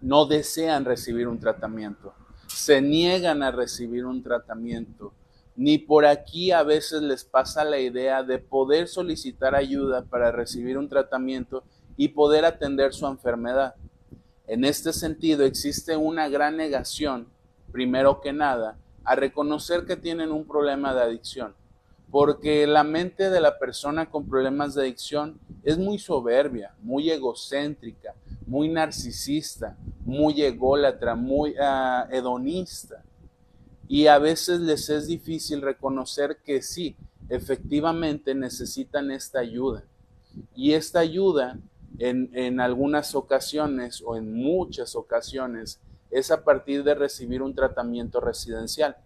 no 0.00 0.26
desean 0.26 0.84
recibir 0.84 1.28
un 1.28 1.38
tratamiento, 1.38 2.12
se 2.48 2.82
niegan 2.82 3.44
a 3.44 3.52
recibir 3.52 4.04
un 4.04 4.20
tratamiento, 4.20 5.12
ni 5.54 5.78
por 5.78 6.04
aquí 6.04 6.50
a 6.50 6.64
veces 6.64 7.00
les 7.00 7.24
pasa 7.24 7.62
la 7.62 7.78
idea 7.78 8.24
de 8.24 8.40
poder 8.40 8.88
solicitar 8.88 9.54
ayuda 9.54 10.02
para 10.02 10.32
recibir 10.32 10.76
un 10.76 10.88
tratamiento 10.88 11.62
y 11.96 12.08
poder 12.08 12.44
atender 12.44 12.92
su 12.92 13.06
enfermedad. 13.06 13.76
En 14.48 14.64
este 14.64 14.92
sentido 14.92 15.44
existe 15.44 15.96
una 15.96 16.28
gran 16.28 16.56
negación, 16.56 17.28
primero 17.70 18.20
que 18.20 18.32
nada, 18.32 18.76
a 19.08 19.14
reconocer 19.14 19.86
que 19.86 19.96
tienen 19.96 20.30
un 20.30 20.46
problema 20.46 20.92
de 20.94 21.00
adicción, 21.00 21.54
porque 22.10 22.66
la 22.66 22.84
mente 22.84 23.30
de 23.30 23.40
la 23.40 23.58
persona 23.58 24.10
con 24.10 24.28
problemas 24.28 24.74
de 24.74 24.82
adicción 24.82 25.40
es 25.64 25.78
muy 25.78 25.98
soberbia, 25.98 26.74
muy 26.82 27.10
egocéntrica, 27.10 28.14
muy 28.46 28.68
narcisista, 28.68 29.78
muy 30.04 30.42
ególatra, 30.42 31.14
muy 31.14 31.54
ah, 31.58 32.06
hedonista. 32.10 33.02
Y 33.88 34.08
a 34.08 34.18
veces 34.18 34.60
les 34.60 34.90
es 34.90 35.06
difícil 35.06 35.62
reconocer 35.62 36.36
que 36.44 36.60
sí, 36.60 36.94
efectivamente 37.30 38.34
necesitan 38.34 39.10
esta 39.10 39.38
ayuda. 39.38 39.84
Y 40.54 40.74
esta 40.74 40.98
ayuda 40.98 41.58
en, 41.98 42.28
en 42.34 42.60
algunas 42.60 43.14
ocasiones 43.14 44.02
o 44.04 44.16
en 44.16 44.34
muchas 44.34 44.94
ocasiones 44.94 45.80
es 46.10 46.30
a 46.30 46.44
partir 46.44 46.84
de 46.84 46.94
recibir 46.94 47.42
un 47.42 47.54
tratamiento 47.54 48.20
residencial. 48.20 48.96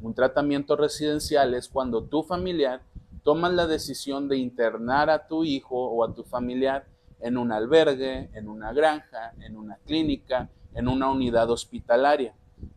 Un 0.00 0.14
tratamiento 0.14 0.76
residencial 0.76 1.54
es 1.54 1.68
cuando 1.68 2.04
tu 2.04 2.22
familiar 2.22 2.82
toma 3.22 3.48
la 3.50 3.66
decisión 3.66 4.28
de 4.28 4.38
internar 4.38 5.10
a 5.10 5.26
tu 5.26 5.44
hijo 5.44 5.76
o 5.76 6.04
a 6.04 6.14
tu 6.14 6.24
familiar 6.24 6.86
en 7.20 7.36
un 7.36 7.52
albergue, 7.52 8.30
en 8.32 8.48
una 8.48 8.72
granja, 8.72 9.34
en 9.40 9.56
una 9.56 9.76
clínica, 9.86 10.48
en 10.74 10.88
una 10.88 11.10
unidad 11.10 11.50
hospitalaria. 11.50 12.34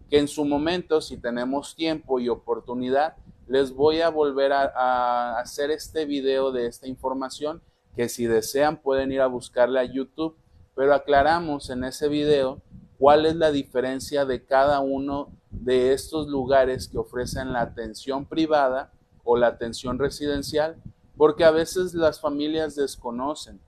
Que 0.10 0.20
en 0.20 0.28
su 0.28 0.46
momento, 0.46 1.02
si 1.02 1.18
tenemos 1.18 1.76
tiempo 1.76 2.20
y 2.20 2.30
oportunidad, 2.30 3.16
les 3.48 3.74
voy 3.74 4.02
a 4.02 4.10
volver 4.10 4.54
a, 4.54 5.40
hacer 5.40 5.72
este 5.72 6.06
video 6.06 6.52
de 6.52 6.68
esta 6.68 6.88
información 6.88 7.62
que 7.96 8.10
si 8.10 8.26
desean 8.26 8.78
pueden 8.78 9.12
ir 9.12 9.22
a 9.22 9.28
buscarle 9.28 9.80
a 9.80 9.84
YouTube, 9.84 10.36
pero 10.76 10.94
aclaramos 10.94 11.70
en 11.70 11.84
ese 11.84 12.08
video 12.08 12.62
cuál 13.04 13.26
es 13.26 13.36
la 13.36 13.52
diferencia 13.52 14.24
de 14.24 14.46
cada 14.46 14.80
uno 14.80 15.34
de 15.50 15.92
estos 15.92 16.30
lugares 16.30 16.88
que 16.88 16.98
ofrecen 16.98 17.52
la 17.52 17.60
atención 17.60 18.26
privada 18.26 18.94
o 19.26 19.36
la 19.36 19.48
atención 19.48 20.00
residencial, 20.00 20.82
porque 21.18 21.44
a 21.44 21.52
veces 21.52 21.94
las 21.94 22.22
familias 22.22 22.78
desconocen. 22.78 23.60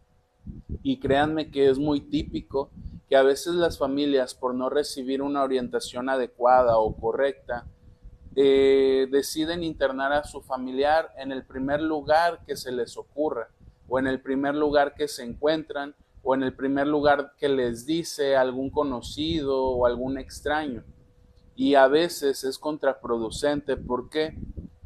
Y 0.83 1.01
créanme 1.01 1.51
que 1.51 1.69
es 1.69 1.77
muy 1.77 1.99
típico 1.99 2.71
que 3.09 3.17
a 3.17 3.23
veces 3.23 3.55
las 3.55 3.77
familias, 3.77 4.33
por 4.33 4.55
no 4.55 4.69
recibir 4.69 5.21
una 5.21 5.43
orientación 5.43 6.07
adecuada 6.07 6.77
o 6.77 6.95
correcta, 6.95 7.67
eh, 8.37 9.09
deciden 9.11 9.65
internar 9.65 10.13
a 10.13 10.23
su 10.23 10.43
familiar 10.43 11.11
en 11.17 11.33
el 11.33 11.43
primer 11.43 11.81
lugar 11.81 12.39
que 12.47 12.55
se 12.55 12.71
les 12.71 12.95
ocurra 12.95 13.49
o 13.89 13.99
en 13.99 14.07
el 14.07 14.21
primer 14.21 14.55
lugar 14.55 14.95
que 14.95 15.09
se 15.09 15.25
encuentran 15.25 15.93
o 16.25 16.33
en 16.33 16.41
el 16.41 16.55
primer 16.55 16.87
lugar 16.87 17.33
que 17.37 17.47
les 17.47 17.85
dice 17.85 18.35
algún 18.35 18.71
conocido 18.71 19.63
o 19.63 19.85
algún 19.85 20.17
extraño. 20.17 20.83
Y 21.55 21.75
a 21.75 21.87
veces 21.87 22.43
es 22.43 22.57
contraproducente. 22.57 23.77
¿Por 23.77 24.09
qué? 24.09 24.35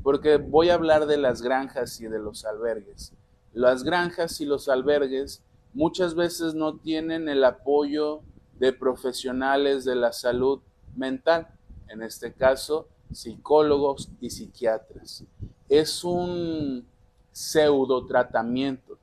Porque 0.04 0.36
voy 0.36 0.70
a 0.70 0.74
hablar 0.74 1.08
de 1.08 1.16
las 1.16 1.42
granjas 1.42 2.02
y 2.02 2.08
de 2.08 2.20
los 2.20 2.44
albergues. 2.44 3.14
Las 3.54 3.84
granjas 3.84 4.42
y 4.42 4.46
los 4.46 4.68
albergues 4.68 5.42
muchas 5.74 6.14
veces 6.14 6.56
no 6.56 6.78
tienen 6.78 7.30
el 7.30 7.46
apoyo 7.46 8.22
de 8.60 8.74
profesionales 8.74 9.86
de 9.86 9.96
la 9.96 10.12
salud 10.12 10.60
mental, 10.94 11.48
en 11.88 12.04
este 12.04 12.34
caso 12.34 12.90
psicólogos 13.14 14.10
y 14.20 14.30
psiquiatras. 14.30 15.24
Es 15.70 16.04
un 16.04 16.86
pseudo 17.32 18.06
tratamiento 18.06 18.99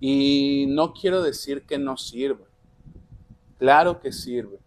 y 0.00 0.66
no 0.68 0.92
quiero 0.92 1.22
decir 1.22 1.62
que 1.62 1.78
no 1.78 1.96
sirva. 1.96 2.46
Claro 3.58 4.00
que 4.00 4.12
sirve. 4.12 4.58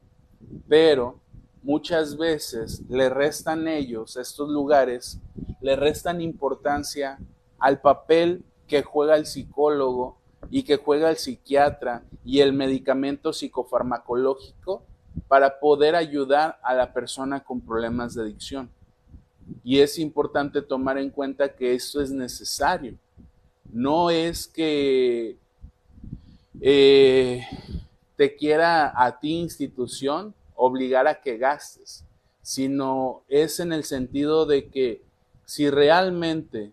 Pero 0.68 1.20
muchas 1.64 2.18
veces 2.18 2.82
le 2.90 3.10
restan 3.10 3.68
ellos, 3.68 4.18
estos 4.18 4.50
lugares, 4.50 5.20
le 5.62 5.76
restan 5.76 6.22
importancia 6.22 7.20
al 7.60 7.80
papel 7.80 8.44
que 8.68 8.84
juega 8.84 9.16
el 9.16 9.26
psicólogo 9.26 10.18
y 10.50 10.64
que 10.64 10.78
juega 10.78 11.10
el 11.10 11.18
psiquiatra 11.18 12.04
y 12.26 12.40
el 12.40 12.52
medicamento 12.52 13.32
psicofarmacológico 13.32 14.84
para 15.28 15.60
poder 15.60 15.96
ayudar 15.96 16.60
a 16.64 16.74
la 16.74 16.94
persona 16.94 17.42
con 17.42 17.62
problemas 17.62 18.16
de 18.16 18.24
adicción. 18.24 18.70
Y 19.64 19.80
es 19.80 20.00
importante 20.00 20.62
tomar 20.62 20.98
en 20.98 21.10
cuenta 21.10 21.54
que 21.56 21.74
esto 21.74 22.02
es 22.02 22.12
necesario 22.12 22.98
no 23.72 24.10
es 24.10 24.48
que 24.48 25.38
eh, 26.60 27.48
te 28.16 28.36
quiera 28.36 28.94
a 28.96 29.20
ti 29.20 29.34
institución 29.34 30.34
obligar 30.56 31.08
a 31.08 31.22
que 31.22 31.38
gastes, 31.38 32.06
sino 32.42 33.24
es 33.28 33.60
en 33.60 33.74
el 33.74 33.84
sentido 33.84 34.46
de 34.46 34.70
que 34.70 35.02
si 35.46 35.70
realmente 35.70 36.72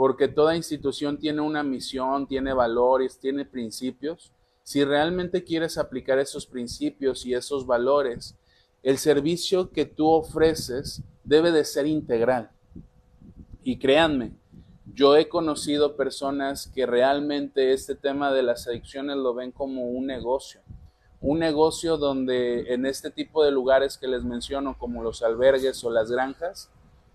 porque 0.00 0.28
toda 0.28 0.56
institución 0.56 1.18
tiene 1.18 1.42
una 1.42 1.62
misión, 1.62 2.26
tiene 2.26 2.54
valores, 2.54 3.18
tiene 3.18 3.44
principios. 3.44 4.32
Si 4.62 4.82
realmente 4.82 5.44
quieres 5.44 5.76
aplicar 5.76 6.18
esos 6.18 6.46
principios 6.46 7.26
y 7.26 7.34
esos 7.34 7.66
valores, 7.66 8.34
el 8.82 8.96
servicio 8.96 9.70
que 9.70 9.84
tú 9.84 10.08
ofreces 10.08 11.02
debe 11.22 11.52
de 11.52 11.66
ser 11.66 11.86
integral. 11.86 12.50
Y 13.62 13.78
créanme, 13.78 14.32
yo 14.94 15.16
he 15.16 15.28
conocido 15.28 15.96
personas 15.96 16.70
que 16.74 16.86
realmente 16.86 17.72
este 17.72 17.94
tema 17.94 18.32
de 18.32 18.42
las 18.42 18.66
adicciones 18.66 19.16
lo 19.16 19.34
ven 19.34 19.52
como 19.52 19.84
un 19.84 20.06
negocio. 20.06 20.60
Un 21.20 21.38
negocio 21.38 21.96
donde 21.96 22.72
en 22.72 22.86
este 22.86 23.10
tipo 23.10 23.44
de 23.44 23.50
lugares 23.50 23.98
que 23.98 24.08
les 24.08 24.24
menciono, 24.24 24.78
como 24.78 25.02
los 25.02 25.22
albergues 25.22 25.84
o 25.84 25.90
las 25.90 26.10
granjas, 26.10 26.70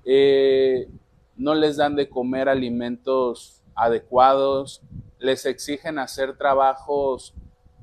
eh, 0.06 0.88
no 1.36 1.56
les 1.56 1.78
dan 1.78 1.96
de 1.96 2.08
comer 2.08 2.48
alimentos 2.48 3.64
adecuados, 3.74 4.82
les 5.20 5.46
exigen 5.46 5.98
hacer 5.98 6.38
trabajos 6.38 7.34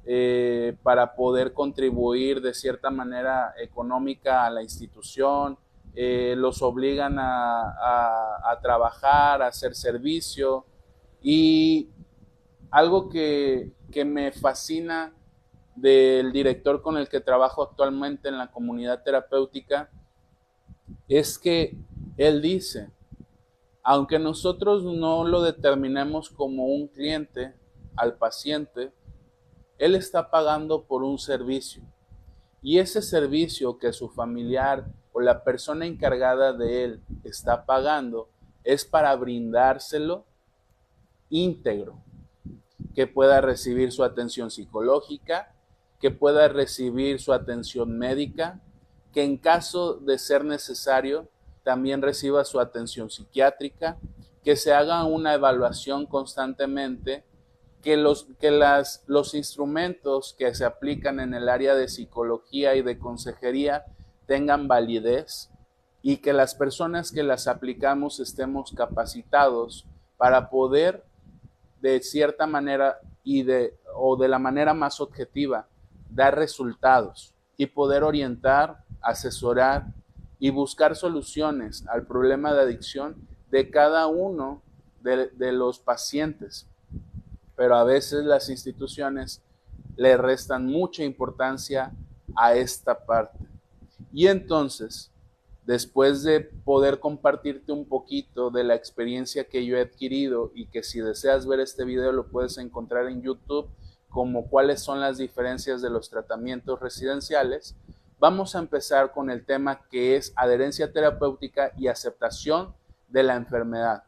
eh, 0.04 0.76
para 0.82 1.14
poder 1.14 1.52
contribuir 1.52 2.40
de 2.40 2.54
cierta 2.54 2.90
manera 2.90 3.54
económica 3.60 4.44
a 4.44 4.50
la 4.50 4.62
institución, 4.62 5.58
eh, 5.94 6.34
los 6.36 6.62
obligan 6.62 7.16
a, 7.18 8.58
trabajar, 8.62 9.42
a 9.42 9.48
hacer 9.48 9.74
servicio. 9.74 10.64
Y 11.20 11.90
algo 12.70 13.08
que, 13.08 13.72
que 13.90 14.04
me 14.04 14.32
fascina 14.32 15.14
del 15.76 16.32
director 16.32 16.82
con 16.82 16.96
el 16.96 17.08
que 17.08 17.20
trabajo 17.20 17.62
actualmente 17.62 18.28
en 18.28 18.38
la 18.38 18.50
comunidad 18.50 19.02
terapéutica 19.02 19.90
es 21.08 21.38
que 21.38 21.76
él 22.16 22.42
dice, 22.42 22.90
aunque 23.82 24.18
nosotros 24.18 24.84
no 24.84 25.24
lo 25.24 25.42
determinemos 25.42 26.30
como 26.30 26.66
un 26.66 26.88
cliente 26.88 27.54
al 27.96 28.16
paciente, 28.16 28.92
él 29.78 29.94
está 29.94 30.30
pagando 30.30 30.84
por 30.84 31.02
un 31.02 31.18
servicio. 31.18 31.82
Y 32.62 32.78
ese 32.78 33.02
servicio 33.02 33.78
que 33.78 33.92
su 33.92 34.08
familiar 34.08 34.86
o 35.12 35.20
la 35.20 35.44
persona 35.44 35.86
encargada 35.86 36.52
de 36.52 36.84
él 36.84 37.00
está 37.24 37.64
pagando 37.64 38.28
es 38.64 38.84
para 38.84 39.14
brindárselo 39.16 40.24
íntegro, 41.28 41.98
que 42.94 43.06
pueda 43.06 43.40
recibir 43.40 43.92
su 43.92 44.04
atención 44.04 44.50
psicológica, 44.50 45.54
que 46.00 46.10
pueda 46.10 46.48
recibir 46.48 47.20
su 47.20 47.32
atención 47.32 47.96
médica, 47.98 48.60
que 49.12 49.22
en 49.24 49.36
caso 49.36 49.94
de 49.94 50.18
ser 50.18 50.44
necesario 50.44 51.28
también 51.62 52.02
reciba 52.02 52.44
su 52.44 52.60
atención 52.60 53.10
psiquiátrica, 53.10 53.98
que 54.42 54.56
se 54.56 54.72
haga 54.72 55.04
una 55.04 55.34
evaluación 55.34 56.06
constantemente, 56.06 57.24
que 57.82 57.96
los, 57.96 58.26
que 58.40 58.50
las, 58.50 59.04
los 59.06 59.34
instrumentos 59.34 60.34
que 60.38 60.54
se 60.54 60.64
aplican 60.64 61.20
en 61.20 61.34
el 61.34 61.48
área 61.48 61.74
de 61.74 61.88
psicología 61.88 62.74
y 62.74 62.82
de 62.82 62.98
consejería 62.98 63.84
tengan 64.26 64.68
validez 64.68 65.50
y 66.02 66.18
que 66.18 66.32
las 66.32 66.54
personas 66.54 67.12
que 67.12 67.22
las 67.22 67.46
aplicamos 67.46 68.20
estemos 68.20 68.72
capacitados 68.72 69.86
para 70.16 70.50
poder 70.50 71.04
de 71.80 72.00
cierta 72.00 72.46
manera 72.46 72.98
y 73.24 73.42
de 73.42 73.76
o 73.94 74.16
de 74.16 74.28
la 74.28 74.38
manera 74.38 74.74
más 74.74 75.00
objetiva 75.00 75.68
dar 76.10 76.36
resultados 76.36 77.34
y 77.56 77.66
poder 77.66 78.02
orientar, 78.02 78.84
asesorar 79.00 79.86
y 80.38 80.50
buscar 80.50 80.96
soluciones 80.96 81.86
al 81.88 82.06
problema 82.06 82.52
de 82.52 82.62
adicción 82.62 83.16
de 83.50 83.70
cada 83.70 84.06
uno 84.06 84.62
de, 85.02 85.28
de 85.28 85.52
los 85.52 85.78
pacientes. 85.78 86.66
Pero 87.56 87.76
a 87.76 87.84
veces 87.84 88.24
las 88.24 88.48
instituciones 88.48 89.42
le 89.96 90.16
restan 90.16 90.66
mucha 90.66 91.04
importancia 91.04 91.92
a 92.34 92.54
esta 92.54 93.04
parte. 93.04 93.51
Y 94.12 94.26
entonces, 94.28 95.10
después 95.64 96.22
de 96.22 96.40
poder 96.40 96.98
compartirte 96.98 97.72
un 97.72 97.86
poquito 97.86 98.50
de 98.50 98.64
la 98.64 98.74
experiencia 98.74 99.44
que 99.44 99.64
yo 99.64 99.76
he 99.76 99.82
adquirido 99.82 100.50
y 100.54 100.66
que 100.66 100.82
si 100.82 101.00
deseas 101.00 101.46
ver 101.46 101.60
este 101.60 101.84
video 101.84 102.12
lo 102.12 102.28
puedes 102.28 102.58
encontrar 102.58 103.06
en 103.08 103.22
YouTube 103.22 103.68
como 104.08 104.48
cuáles 104.48 104.80
son 104.80 105.00
las 105.00 105.18
diferencias 105.18 105.80
de 105.80 105.88
los 105.88 106.10
tratamientos 106.10 106.80
residenciales, 106.80 107.76
Vamos 108.22 108.54
a 108.54 108.60
empezar 108.60 109.10
con 109.10 109.30
el 109.30 109.44
tema 109.44 109.80
que 109.90 110.14
es 110.14 110.32
adherencia 110.36 110.92
terapéutica 110.92 111.72
y 111.76 111.88
aceptación 111.88 112.72
de 113.08 113.24
la 113.24 113.34
enfermedad. 113.34 114.04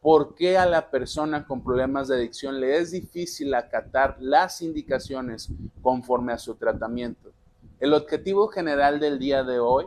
¿Por 0.00 0.36
qué 0.36 0.56
a 0.56 0.66
la 0.66 0.88
persona 0.88 1.44
con 1.44 1.64
problemas 1.64 2.06
de 2.06 2.14
adicción 2.14 2.60
le 2.60 2.78
es 2.78 2.92
difícil 2.92 3.52
acatar 3.54 4.18
las 4.20 4.62
indicaciones 4.62 5.48
conforme 5.82 6.32
a 6.32 6.38
su 6.38 6.54
tratamiento? 6.54 7.32
El 7.78 7.92
objetivo 7.92 8.48
general 8.48 9.00
del 9.00 9.18
día 9.18 9.44
de 9.44 9.58
hoy 9.58 9.86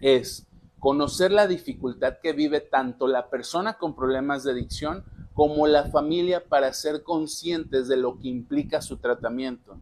es 0.00 0.48
conocer 0.80 1.30
la 1.30 1.46
dificultad 1.46 2.18
que 2.20 2.32
vive 2.32 2.60
tanto 2.60 3.06
la 3.06 3.30
persona 3.30 3.74
con 3.74 3.94
problemas 3.94 4.42
de 4.42 4.50
adicción 4.50 5.04
como 5.32 5.68
la 5.68 5.84
familia 5.84 6.42
para 6.48 6.72
ser 6.72 7.04
conscientes 7.04 7.86
de 7.86 7.96
lo 7.96 8.18
que 8.18 8.26
implica 8.26 8.82
su 8.82 8.96
tratamiento. 8.96 9.76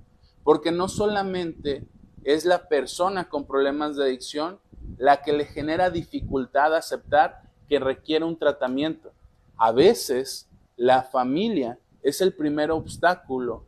Porque 0.44 0.70
no 0.70 0.86
solamente 0.86 1.86
es 2.24 2.44
la 2.44 2.68
persona 2.68 3.30
con 3.30 3.46
problemas 3.46 3.96
de 3.96 4.04
adicción 4.04 4.58
la 4.98 5.22
que 5.22 5.32
le 5.32 5.46
genera 5.46 5.88
dificultad 5.88 6.74
aceptar 6.74 7.40
que 7.70 7.78
requiere 7.78 8.26
un 8.26 8.38
tratamiento. 8.38 9.12
A 9.56 9.72
veces 9.72 10.46
la 10.76 11.04
familia 11.04 11.78
es 12.02 12.20
el 12.20 12.34
primer 12.34 12.70
obstáculo 12.70 13.67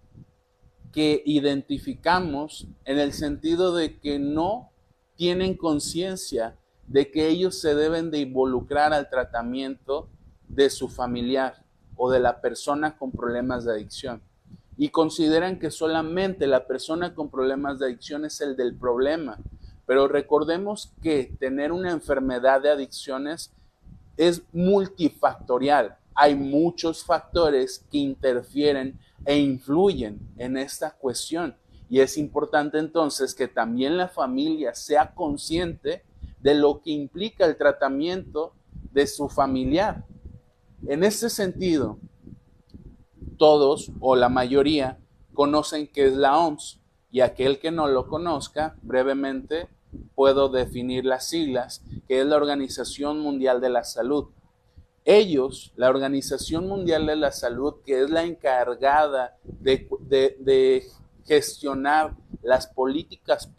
que 0.93 1.23
identificamos 1.25 2.67
en 2.85 2.99
el 2.99 3.13
sentido 3.13 3.75
de 3.75 3.99
que 3.99 4.19
no 4.19 4.71
tienen 5.17 5.57
conciencia 5.57 6.57
de 6.87 7.11
que 7.11 7.29
ellos 7.29 7.61
se 7.61 7.75
deben 7.75 8.11
de 8.11 8.19
involucrar 8.19 8.93
al 8.93 9.09
tratamiento 9.09 10.09
de 10.49 10.71
su 10.71 10.89
familiar 10.89 11.65
o 11.97 12.11
de 12.11 12.19
la 12.19 12.41
persona 12.41 12.97
con 12.97 13.13
problemas 13.13 13.65
de 13.65 13.73
adicción 13.73 14.23
y 14.77 14.89
consideran 14.89 15.59
que 15.59 15.71
solamente 15.71 16.47
la 16.47 16.67
persona 16.67 17.15
con 17.15 17.31
problemas 17.31 17.79
de 17.79 17.87
adicción 17.87 18.25
es 18.25 18.41
el 18.41 18.57
del 18.57 18.75
problema. 18.75 19.39
Pero 19.85 20.09
recordemos 20.09 20.95
que 21.03 21.37
tener 21.39 21.71
una 21.71 21.91
enfermedad 21.91 22.63
de 22.63 22.71
adicciones 22.71 23.53
es 24.17 24.43
multifactorial. 24.53 25.99
Hay 26.15 26.35
muchos 26.35 27.05
factores 27.05 27.85
que 27.91 27.99
interfieren 27.99 28.99
e 29.25 29.39
influyen 29.39 30.21
en 30.37 30.57
esta 30.57 30.93
cuestión. 30.93 31.57
Y 31.89 32.01
es 32.01 32.17
importante 32.17 32.79
entonces 32.79 33.35
que 33.35 33.49
también 33.49 33.97
la 33.97 34.09
familia 34.09 34.75
sea 34.75 35.15
consciente 35.15 36.05
de 36.41 36.55
lo 36.55 36.81
que 36.81 36.91
implica 36.91 37.45
el 37.45 37.57
tratamiento 37.57 38.55
de 38.93 39.07
su 39.07 39.29
familiar. 39.29 40.05
En 40.87 41.05
este 41.05 41.29
sentido, 41.29 41.99
todos 43.37 43.91
o 44.01 44.17
la 44.17 44.29
mayoría 44.29 44.99
conocen 45.35 45.89
qué 45.89 46.07
es 46.07 46.15
la 46.15 46.39
OMS 46.39 46.81
y 47.11 47.21
aquel 47.21 47.59
que 47.59 47.71
no 47.71 47.89
lo 47.89 48.09
conozca, 48.09 48.77
brevemente 48.83 49.69
puedo 50.15 50.49
definir 50.49 51.05
las 51.05 51.29
siglas, 51.29 51.83
que 52.07 52.21
es 52.21 52.27
la 52.27 52.37
Organización 52.37 53.21
Mundial 53.21 53.61
de 53.61 53.71
la 53.71 53.85
Salud. 53.85 54.29
Ellos, 55.13 55.73
la 55.75 55.91
Organización 55.91 56.69
Mundial 56.69 57.05
de 57.05 57.17
la 57.17 57.33
Salud, 57.33 57.81
que 57.85 58.01
es 58.01 58.11
la 58.11 58.23
encargada 58.23 59.37
de, 59.43 60.87
gestionar 61.25 62.15
las 62.43 62.69
políticas, 62.69 63.53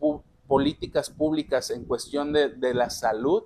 políticas 0.48 1.10
públicas 1.10 1.70
en 1.72 1.84
cuestión 1.84 2.32
de, 2.32 2.48
de 2.48 2.74
la 2.74 2.90
salud, 2.90 3.44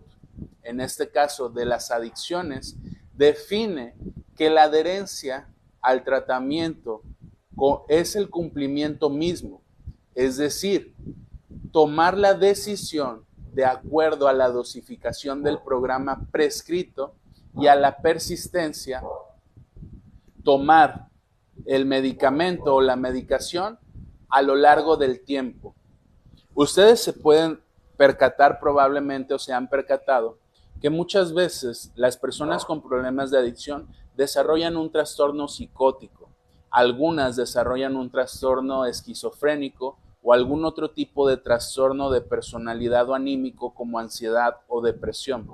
en 0.62 0.82
este 0.82 1.10
caso 1.10 1.50
de 1.50 1.65
las 1.65 1.89
adicciones, 1.89 2.78
define 3.15 3.96
que 4.38 4.52
la 4.52 4.65
adherencia 4.65 5.50
al 5.82 6.04
tratamiento 6.04 7.02
es 7.89 8.15
el 8.15 8.30
cumplimiento 8.30 9.10
mismo, 9.10 9.63
es 10.13 10.38
decir, 10.38 10.94
tomar 11.72 12.15
la 12.20 12.36
decisión 12.36 13.26
de 13.52 13.65
acuerdo 13.65 14.28
a 14.28 14.34
la 14.34 14.50
dosificación 14.50 15.41
del 15.41 15.58
programa 15.58 16.28
prescrito 16.32 17.15
y 17.58 17.68
a 17.68 17.76
la 17.76 17.98
persistencia, 17.98 19.02
tomar 20.44 21.10
el 21.65 21.86
medicamento 21.86 22.76
o 22.76 22.82
la 22.82 22.96
medicación 22.96 23.80
a 24.30 24.41
lo 24.41 24.56
largo 24.56 24.98
del 24.98 25.24
tiempo. 25.24 25.76
Ustedes 26.54 27.02
se 27.02 27.13
pueden 27.13 27.62
percatar 27.98 28.60
probablemente 28.60 29.34
o 29.34 29.39
se 29.39 29.54
han 29.54 29.70
percatado 29.70 30.38
que 30.82 30.89
muchas 30.89 31.34
veces 31.34 31.91
las 31.96 32.18
personas 32.18 32.65
con 32.65 32.82
problemas 32.82 33.32
de 33.32 33.38
adicción 33.38 33.88
desarrollan 34.15 34.78
un 34.78 34.91
trastorno 34.91 35.48
psicótico, 35.48 36.30
algunas 36.70 37.36
desarrollan 37.36 37.96
un 37.96 38.12
trastorno 38.12 38.86
esquizofrénico 38.86 39.98
o 40.22 40.34
algún 40.34 40.65
otro 40.65 40.91
tipo 40.91 41.28
de 41.28 41.38
trastorno 41.38 42.10
de 42.10 42.22
personalidad 42.22 43.10
o 43.10 43.15
anímico 43.15 43.74
como 43.74 44.00
ansiedad 44.00 44.58
o 44.68 44.82
depresión. 44.82 45.48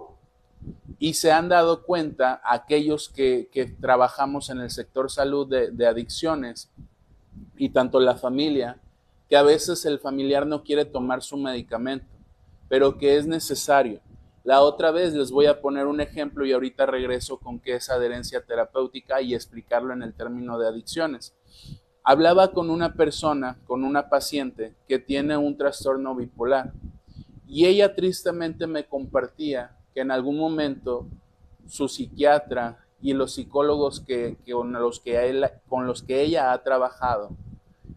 Y 1.00 1.15
se 1.15 1.32
han 1.32 1.50
dado 1.50 1.84
cuenta 1.84 2.41
aquellos 2.43 3.10
que, 3.10 3.50
trabajamos 3.80 4.50
en 4.50 4.60
el 4.60 4.69
sector 4.69 5.10
salud 5.10 5.47
de, 5.47 5.71
de 5.71 5.88
adicciones 5.88 6.69
y 7.58 7.69
tanto 7.69 8.00
la 8.00 8.15
familia, 8.15 8.80
que 9.30 9.38
a 9.38 9.43
veces 9.43 9.86
el 9.86 10.00
familiar 10.00 10.45
no 10.45 10.63
quiere 10.63 10.86
tomar 10.86 11.21
su 11.21 11.38
medicamento, 11.38 12.08
pero 12.67 12.97
que 12.97 13.17
es 13.17 13.26
necesario. 13.26 14.02
La 14.43 14.62
otra 14.62 14.89
vez 14.89 15.13
les 15.13 15.30
voy 15.32 15.45
a 15.45 15.62
poner 15.62 15.86
un 15.86 16.02
ejemplo 16.02 16.45
y 16.45 16.52
ahorita 16.52 16.88
regreso 16.88 17.38
con 17.38 17.60
qué 17.60 17.76
es 17.76 17.89
adherencia 17.91 18.43
terapéutica 18.43 19.21
y 19.21 19.36
explicarlo 19.36 19.93
en 19.93 20.02
el 20.02 20.13
término 20.13 20.58
de 20.58 20.67
adicciones. 20.67 21.36
Hablaba 22.04 22.52
con 22.52 22.71
una 22.71 22.95
persona, 22.95 23.60
con 23.67 23.84
una 23.84 24.10
paciente 24.10 24.74
que 24.88 24.97
tiene 24.97 25.38
un 25.38 25.58
trastorno 25.58 26.15
bipolar 26.15 26.74
y 27.47 27.67
ella 27.67 27.93
tristemente 27.93 28.65
me 28.65 28.88
compartía 28.88 29.78
que 29.94 30.02
en 30.02 30.12
algún 30.12 30.38
momento 30.38 31.08
su 31.68 31.88
psiquiatra 31.88 32.86
y 33.02 33.14
los 33.14 33.34
psicólogos 33.34 34.00
que, 34.00 34.38
con, 34.52 34.74
los 34.74 35.00
que 35.00 35.52
con 35.68 35.88
los 35.88 36.04
que 36.04 36.22
ella 36.22 36.54
ha 36.54 36.64
trabajado 36.64 37.32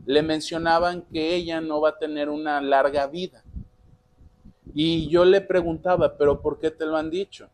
le 0.07 0.23
mencionaban 0.23 1.03
que 1.13 1.35
ella 1.35 1.61
no 1.61 1.81
va 1.81 1.91
a 1.91 1.99
tener 1.99 2.29
una 2.29 2.61
larga 2.61 3.07
vida. 3.07 3.43
Y 4.75 5.09
yo 5.09 5.25
le 5.25 5.41
preguntaba, 5.41 6.17
pero 6.19 6.43
¿por 6.43 6.59
qué 6.59 6.71
te 6.71 6.85
lo 6.85 6.97
han 6.97 7.11
dicho? 7.11 7.49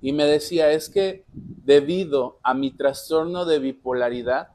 Y 0.00 0.12
me 0.12 0.24
decía, 0.24 0.72
es 0.72 0.88
que 0.88 1.24
debido 1.32 2.38
a 2.42 2.54
mi 2.54 2.70
trastorno 2.70 3.44
de 3.44 3.58
bipolaridad, 3.58 4.48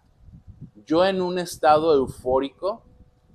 yo 0.85 1.05
en 1.05 1.21
un 1.21 1.39
estado 1.39 1.93
eufórico 1.93 2.83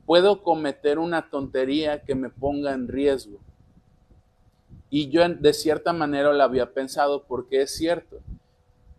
puedo 0.07 0.43
cometer 0.43 0.99
una 0.99 1.31
tontería 1.31 2.03
que 2.03 2.15
me 2.15 2.31
ponga 2.31 2.73
en 2.73 2.89
riesgo. 2.89 3.39
Y 4.97 5.09
yo 5.09 5.29
de 5.29 5.53
cierta 5.53 5.93
manera 5.93 6.33
lo 6.33 6.41
había 6.41 6.73
pensado 6.73 7.25
porque 7.25 7.63
es 7.63 7.75
cierto, 7.75 8.21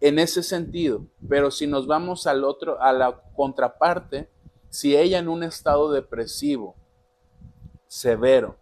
en 0.01 0.19
ese 0.19 0.43
sentido, 0.43 1.07
pero 1.29 1.51
si 1.51 1.67
nos 1.67 1.87
vamos 1.87 2.27
al 2.27 2.43
otro, 2.43 2.81
a 2.81 2.91
la 2.91 3.21
contraparte, 3.33 4.29
si 4.67 4.93
ella 4.93 5.19
en 5.19 5.29
un 5.29 5.41
estado 5.41 5.89
depresivo 5.93 6.75
severo 7.87 8.57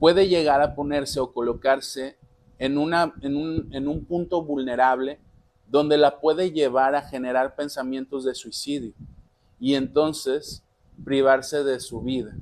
puede 0.00 0.26
llegar 0.26 0.62
a 0.62 0.74
ponerse 0.74 1.20
o 1.20 1.32
colocarse 1.32 2.18
en, 2.58 2.76
una, 2.76 3.14
en, 3.22 3.36
un, 3.36 3.72
en 3.72 3.86
un 3.86 4.04
punto 4.04 4.42
vulnerable 4.42 5.20
donde 5.68 5.96
la 5.96 6.18
puede 6.18 6.50
llevar 6.50 6.96
a 6.96 7.02
generar 7.02 7.54
pensamientos 7.54 8.24
de 8.24 8.34
suicidio 8.34 8.94
y 9.60 9.74
entonces 9.74 10.64
privarse 11.04 11.62
de 11.62 11.78
su 11.78 12.00
vida. 12.00 12.36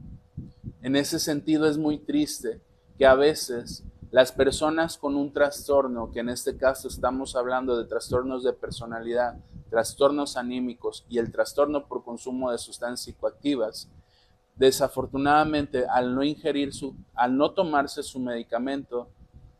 En 0.80 0.96
ese 0.96 1.18
sentido 1.18 1.68
es 1.68 1.76
muy 1.76 1.98
triste 1.98 2.62
que 2.98 3.06
a 3.06 3.14
veces 3.14 3.84
las 4.10 4.32
personas 4.32 4.96
con 4.96 5.16
un 5.16 5.32
trastorno, 5.32 6.10
que 6.10 6.20
en 6.20 6.28
este 6.28 6.56
caso 6.56 6.88
estamos 6.88 7.36
hablando 7.36 7.76
de 7.76 7.84
trastornos 7.84 8.44
de 8.44 8.52
personalidad, 8.52 9.36
trastornos 9.68 10.36
anímicos 10.36 11.04
y 11.08 11.18
el 11.18 11.30
trastorno 11.30 11.86
por 11.86 12.04
consumo 12.04 12.50
de 12.50 12.58
sustancias 12.58 13.02
psicoactivas, 13.02 13.88
desafortunadamente 14.54 15.84
al 15.86 16.14
no 16.14 16.22
ingerir 16.22 16.72
su, 16.72 16.96
al 17.14 17.36
no 17.36 17.50
tomarse 17.50 18.02
su 18.02 18.18
medicamento, 18.18 19.08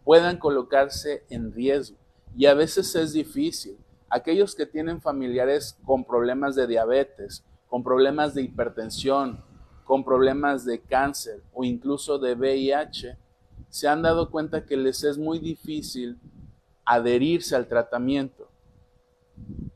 puedan 0.05 0.39
colocarse 0.39 1.25
en 1.29 1.53
riesgo 1.53 1.99
y 2.37 2.47
a 2.47 2.55
veces 2.55 2.95
es 2.95 3.13
difícil. 3.13 3.77
Aquellos 4.09 4.55
que 4.55 4.67
tienen 4.67 5.01
familiares 5.01 5.77
con 5.85 6.05
problemas 6.05 6.55
de 6.55 6.67
diabetes, 6.67 7.45
con 7.69 7.83
problemas 7.83 8.35
de 8.35 8.43
hipertensión, 8.43 9.45
con 9.85 10.05
problemas 10.05 10.65
de 10.65 10.81
cáncer 10.81 11.43
o 11.53 11.65
incluso 11.65 12.19
de 12.19 12.35
VIH, 12.35 13.19
se 13.77 13.89
han 13.89 14.01
dado 14.01 14.31
cuenta 14.31 14.65
que 14.65 14.75
les 14.75 15.05
es 15.05 15.19
muy 15.19 15.39
difícil 15.39 16.19
adherirse 16.87 17.55
al 17.55 17.69
tratamiento 17.69 18.49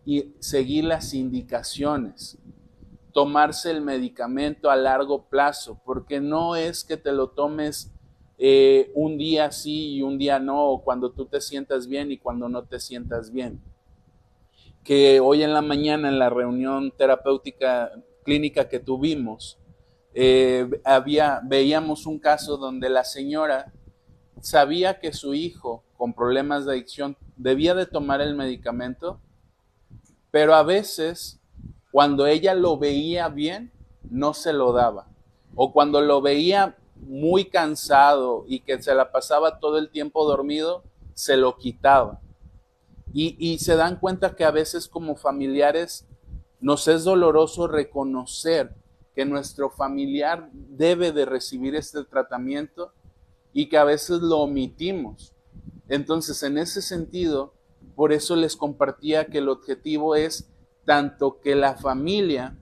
y 0.07 0.33
seguir 0.39 0.85
las 0.85 1.13
indicaciones, 1.13 2.39
tomarse 3.13 3.71
el 3.71 3.83
medicamento 3.83 4.71
a 4.71 4.77
largo 4.77 5.29
plazo, 5.29 5.83
porque 5.85 6.19
no 6.19 6.57
es 6.57 6.83
que 6.83 6.97
te 6.97 7.13
lo 7.13 7.29
tomes 7.29 7.93
eh, 8.39 8.91
un 8.95 9.19
día 9.19 9.53
sí 9.53 9.97
y 9.97 10.01
un 10.01 10.17
día 10.17 10.39
no, 10.39 10.69
o 10.69 10.83
cuando 10.83 11.13
tú 11.13 11.27
te 11.27 11.43
sientas 11.43 11.87
bien 11.87 12.11
y 12.11 12.17
cuando 12.17 12.49
no 12.49 12.65
te 12.65 12.81
sientas 12.81 13.31
bien. 13.31 13.61
Que 14.83 15.21
hoy 15.21 15.43
en 15.43 15.53
la 15.53 15.61
mañana 15.61 16.09
en 16.09 16.19
la 16.19 16.31
reunión 16.31 16.91
terapéutica 16.91 17.93
clínica 18.25 18.67
que 18.67 18.81
tuvimos, 18.81 19.59
eh, 20.15 20.71
había, 20.85 21.43
veíamos 21.45 22.07
un 22.07 22.19
caso 22.19 22.57
donde 22.57 22.89
la 22.89 23.05
señora 23.05 23.75
sabía 24.40 25.00
que 25.00 25.12
su 25.12 25.35
hijo 25.35 25.83
con 25.96 26.14
problemas 26.14 26.64
de 26.64 26.72
adicción 26.72 27.16
debía 27.37 27.74
de 27.74 27.87
tomar 27.87 28.20
el 28.20 28.35
medicamento, 28.35 29.20
pero 30.31 30.55
a 30.55 30.62
veces 30.62 31.40
cuando 31.90 32.26
ella 32.26 32.55
lo 32.55 32.79
veía 32.79 33.29
bien, 33.29 33.72
no 34.09 34.35
se 34.35 34.53
lo 34.53 34.72
daba. 34.72 35.09
O 35.55 35.72
cuando 35.72 36.00
lo 36.00 36.20
veía 36.20 36.76
muy 36.96 37.46
cansado 37.46 38.44
y 38.46 38.61
que 38.61 38.81
se 38.83 38.94
la 38.94 39.11
pasaba 39.11 39.59
todo 39.59 39.79
el 39.79 39.90
tiempo 39.90 40.24
dormido, 40.24 40.85
se 41.14 41.37
lo 41.37 41.57
quitaba. 41.57 42.20
Y, 43.12 43.59
se 43.59 43.74
dan 43.74 43.96
cuenta 43.96 44.37
que 44.37 44.44
a 44.44 44.53
veces 44.53 44.87
como 44.87 45.16
familiares 45.16 46.07
nos 46.61 46.87
es 46.87 47.03
doloroso 47.03 47.66
reconocer 47.66 48.72
que 49.16 49.24
nuestro 49.24 49.68
familiar 49.68 50.48
debe 50.53 51.11
de 51.11 51.24
recibir 51.24 51.74
este 51.74 52.05
tratamiento 52.05 52.92
y 53.53 53.69
que 53.69 53.79
a 53.79 53.85
veces 53.85 54.21
lo 54.21 54.39
omitimos. 54.39 55.33
Entonces, 55.89 56.43
en 56.43 56.59
ese 56.59 56.83
sentido, 56.83 57.55
por 57.95 58.13
eso 58.13 58.37
les 58.37 58.57
compartía 58.57 59.27
que 59.27 59.39
el 59.39 59.49
objetivo 59.49 60.15
es 60.15 60.49
tanto 60.85 61.41
que 61.41 61.55
la 61.55 61.75
familia 61.75 62.57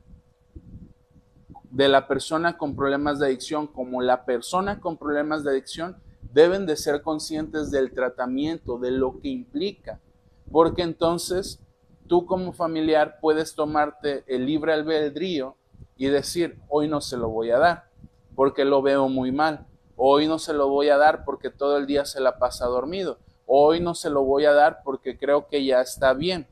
de 1.71 1.89
la 1.89 2.09
persona 2.09 2.57
con 2.57 2.75
problemas 2.75 3.19
de 3.19 3.27
adicción 3.27 3.67
como 3.67 4.03
la 4.03 4.25
persona 4.25 4.81
con 4.81 4.97
problemas 4.97 5.45
de 5.45 5.51
adicción 5.51 5.97
deben 6.33 6.67
de 6.67 6.77
ser 6.77 7.03
conscientes 7.03 7.71
del 7.71 7.93
tratamiento, 7.93 8.79
de 8.79 8.91
lo 8.91 9.21
que 9.21 9.29
implica, 9.29 10.01
porque 10.51 10.83
entonces 10.83 11.61
tú 12.07 12.27
como 12.27 12.53
familiar 12.53 13.19
puedes 13.21 13.55
tomarte 13.55 14.25
el 14.27 14.47
libre 14.47 14.73
albedrío 14.73 15.57
y 15.97 16.07
decir, 16.07 16.59
hoy 16.69 16.89
no 16.89 17.01
se 17.01 17.17
lo 17.17 17.29
voy 17.29 17.51
a 17.51 17.59
dar, 17.59 17.91
porque 18.35 18.65
lo 18.65 18.83
veo 18.83 19.09
muy 19.09 19.31
mal, 19.31 19.68
hoy 19.99 20.29
no 20.29 20.39
se 20.39 20.55
lo 20.55 20.69
voy 20.69 20.89
a 20.89 20.97
dar 20.97 21.25
porque 21.25 21.51
todo 21.51 21.77
el 21.77 21.87
día 21.87 22.07
se 22.07 22.21
la 22.21 22.39
pasa 22.39 22.67
dormido, 22.67 23.19
hoy 23.47 23.81
no 23.81 23.95
se 23.95 24.09
lo 24.09 24.23
voy 24.23 24.47
a 24.47 24.53
dar 24.53 24.83
porque 24.85 25.19
creo 25.19 25.49
que 25.49 25.65
ya 25.65 25.81
está 25.83 26.15
bien. 26.15 26.47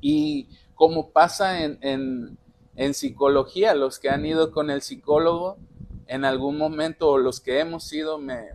Y 0.00 0.48
como 0.74 1.10
pasa 1.10 1.62
en, 1.62 2.36
psicología, 2.92 3.74
los 3.74 3.98
que 3.98 4.10
han 4.10 4.26
ido 4.26 4.50
con 4.50 4.68
el 4.68 4.82
psicólogo 4.82 5.56
en 6.06 6.24
algún 6.24 6.58
momento, 6.58 7.08
o 7.08 7.18
los 7.18 7.40
que 7.40 7.60
hemos 7.60 7.90
ido, 7.92 8.18
me, 8.18 8.48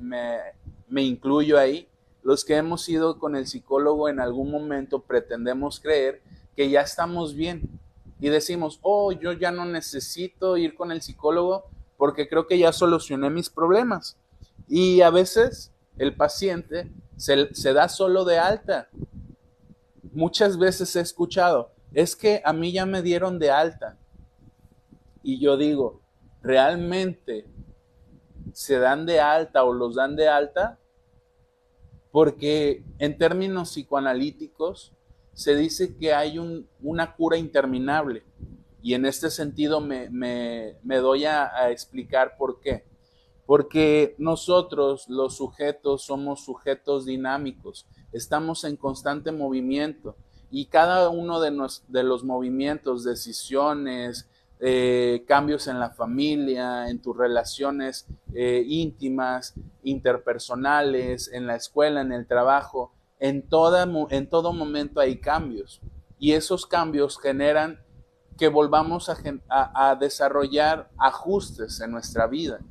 me 0.87 1.03
incluyo 1.03 1.57
ahí, 1.57 1.87
los 2.21 2.43
que 2.43 2.57
hemos 2.57 2.87
ido 2.89 3.17
con 3.17 3.35
el 3.35 3.47
psicólogo 3.47 4.09
en 4.09 4.19
algún 4.19 4.51
momento 4.51 4.99
pretendemos 4.99 5.79
creer 5.79 6.21
que 6.55 6.69
ya 6.69 6.81
estamos 6.81 7.33
bien 7.33 7.79
y 8.19 8.27
decimos, 8.27 8.79
oh, 8.81 9.13
yo 9.13 9.31
ya 9.31 9.51
no 9.51 9.63
necesito 9.65 10.57
ir 10.57 10.75
con 10.75 10.91
el 10.91 11.01
psicólogo 11.01 11.65
porque 11.99 12.29
creo 12.29 12.47
que 12.47 12.57
ya 12.57 12.71
solucioné 12.71 13.29
mis 13.29 13.49
problemas. 13.49 14.17
Y 14.69 15.01
a 15.01 15.09
veces 15.09 15.73
el 15.97 16.15
paciente 16.15 16.89
se, 17.17 17.53
se 17.53 17.73
da 17.73 17.89
solo 17.89 18.23
de 18.23 18.39
alta. 18.39 18.87
Muchas 20.13 20.57
veces 20.57 20.95
he 20.95 21.01
escuchado, 21.01 21.73
es 21.91 22.15
que 22.15 22.41
a 22.45 22.53
mí 22.53 22.71
ya 22.71 22.85
me 22.85 23.01
dieron 23.01 23.37
de 23.37 23.51
alta. 23.51 23.97
Y 25.23 25.41
yo 25.41 25.57
digo, 25.57 26.01
¿realmente 26.41 27.45
se 28.53 28.79
dan 28.79 29.05
de 29.05 29.19
alta 29.19 29.65
o 29.65 29.73
los 29.73 29.95
dan 29.95 30.15
de 30.15 30.29
alta? 30.29 30.79
Porque 32.11 32.81
en 32.97 33.17
términos 33.17 33.71
psicoanalíticos 33.71 34.93
se 35.33 35.53
dice 35.53 35.97
que 35.97 36.13
hay 36.13 36.39
una 36.81 37.13
cura 37.13 37.37
interminable. 37.37 38.23
Y 38.81 38.93
en 38.93 39.05
este 39.05 39.29
sentido 39.29 39.81
me, 39.81 40.09
doy 40.83 41.25
a 41.25 41.69
explicar 41.69 42.37
por 42.37 42.59
qué. 42.59 42.85
Porque 43.45 44.15
nosotros, 44.19 45.09
los 45.09 45.37
sujetos, 45.37 46.03
somos 46.03 46.45
sujetos 46.45 47.05
dinámicos, 47.05 47.87
estamos 48.11 48.63
en 48.63 48.75
constante 48.75 49.31
movimiento 49.31 50.15
y 50.51 50.65
cada 50.65 51.09
uno 51.09 51.39
de, 51.39 51.51
los 52.03 52.23
movimientos, 52.23 53.03
decisiones, 53.03 54.29
eh, 54.59 55.23
cambios 55.27 55.67
en 55.67 55.79
la 55.79 55.91
familia, 55.91 56.89
en 56.89 57.01
tus 57.01 57.15
relaciones 57.15 58.07
eh, 58.33 58.63
íntimas, 58.65 59.53
interpersonales, 59.83 61.31
en 61.31 61.45
la 61.47 61.55
escuela, 61.55 62.01
en 62.01 62.11
el 62.11 62.27
trabajo, 62.27 62.93
en, 63.19 63.47
en 64.09 64.29
todo 64.29 64.53
momento 64.53 64.99
hay 64.99 65.19
cambios. 65.19 65.81
Y 66.17 66.33
esos 66.33 66.65
cambios 66.65 67.19
generan 67.19 67.79
que 68.39 68.47
volvamos 68.47 69.11
a 69.49 69.95
desarrollar 69.95 70.89
ajustes 70.97 71.81
en 71.81 71.91
nuestra 71.91 72.25
vida. 72.25 72.61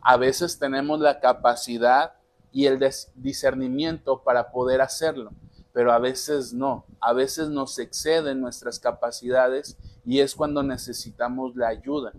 A 0.00 0.16
veces 0.16 0.58
tenemos 0.58 0.98
la 0.98 1.20
capacidad 1.20 2.14
y 2.50 2.64
el 2.64 2.82
discernimiento 3.14 4.22
para 4.22 4.50
poder 4.50 4.80
hacerlo, 4.80 5.32
pero 5.74 5.92
a 5.92 5.98
veces 5.98 6.54
no, 6.54 6.86
a 7.00 7.12
veces 7.12 7.50
nos 7.50 7.78
exceden 7.78 8.40
nuestras 8.40 8.78
capacidades 8.78 9.76
y 10.06 10.20
es 10.20 10.34
cuando 10.34 10.62
necesitamos 10.62 11.54
la 11.54 11.68
ayuda. 11.68 12.12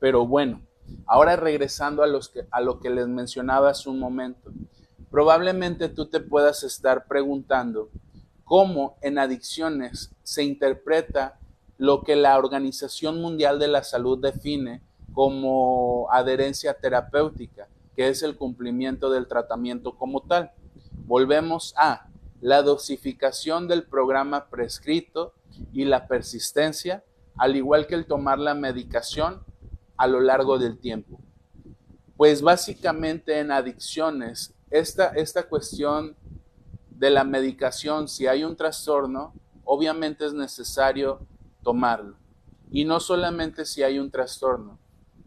Pero 0.00 0.26
bueno, 0.26 0.62
ahora 1.06 1.36
regresando 1.36 2.02
a, 2.02 2.08
a 2.50 2.60
lo 2.62 2.80
que 2.80 2.90
les 2.90 3.06
mencionaba 3.06 3.70
hace 3.70 3.88
un 3.88 4.00
momento, 4.00 4.50
probablemente 5.08 5.88
tú 5.88 6.06
te 6.06 6.18
puedas 6.18 6.64
estar 6.64 7.06
preguntando 7.06 7.90
cómo 8.42 8.98
en 9.02 9.18
adicciones 9.18 10.10
se 10.24 10.42
interpreta 10.42 11.38
lo 11.78 12.02
que 12.02 12.16
la 12.16 12.38
Organización 12.38 13.20
Mundial 13.20 13.58
de 13.58 13.68
la 13.68 13.84
Salud 13.84 14.18
define 14.18 14.82
como 15.12 16.08
adherencia 16.10 16.74
terapéutica, 16.74 17.68
que 17.94 18.08
es 18.08 18.22
el 18.22 18.36
cumplimiento 18.36 19.10
del 19.10 19.26
tratamiento 19.26 19.96
como 19.96 20.20
tal. 20.22 20.52
Volvemos 21.06 21.74
a 21.76 22.08
la 22.40 22.62
dosificación 22.62 23.68
del 23.68 23.84
programa 23.84 24.48
prescrito 24.48 25.34
y 25.72 25.84
la 25.84 26.06
persistencia, 26.06 27.02
al 27.36 27.56
igual 27.56 27.86
que 27.86 27.94
el 27.94 28.06
tomar 28.06 28.38
la 28.38 28.54
medicación 28.54 29.42
a 29.96 30.06
lo 30.06 30.20
largo 30.20 30.58
del 30.58 30.78
tiempo. 30.78 31.18
Pues 32.16 32.42
básicamente 32.42 33.38
en 33.38 33.50
adicciones, 33.50 34.54
esta, 34.70 35.08
esta 35.08 35.48
cuestión 35.48 36.16
de 36.90 37.10
la 37.10 37.24
medicación, 37.24 38.08
si 38.08 38.26
hay 38.26 38.44
un 38.44 38.56
trastorno, 38.56 39.34
obviamente 39.64 40.24
es 40.24 40.32
necesario 40.32 41.26
tomarlo. 41.66 42.14
Y 42.70 42.84
no 42.84 43.00
solamente 43.00 43.64
si 43.64 43.82
hay 43.82 43.98
un 43.98 44.08
trastorno 44.08 44.78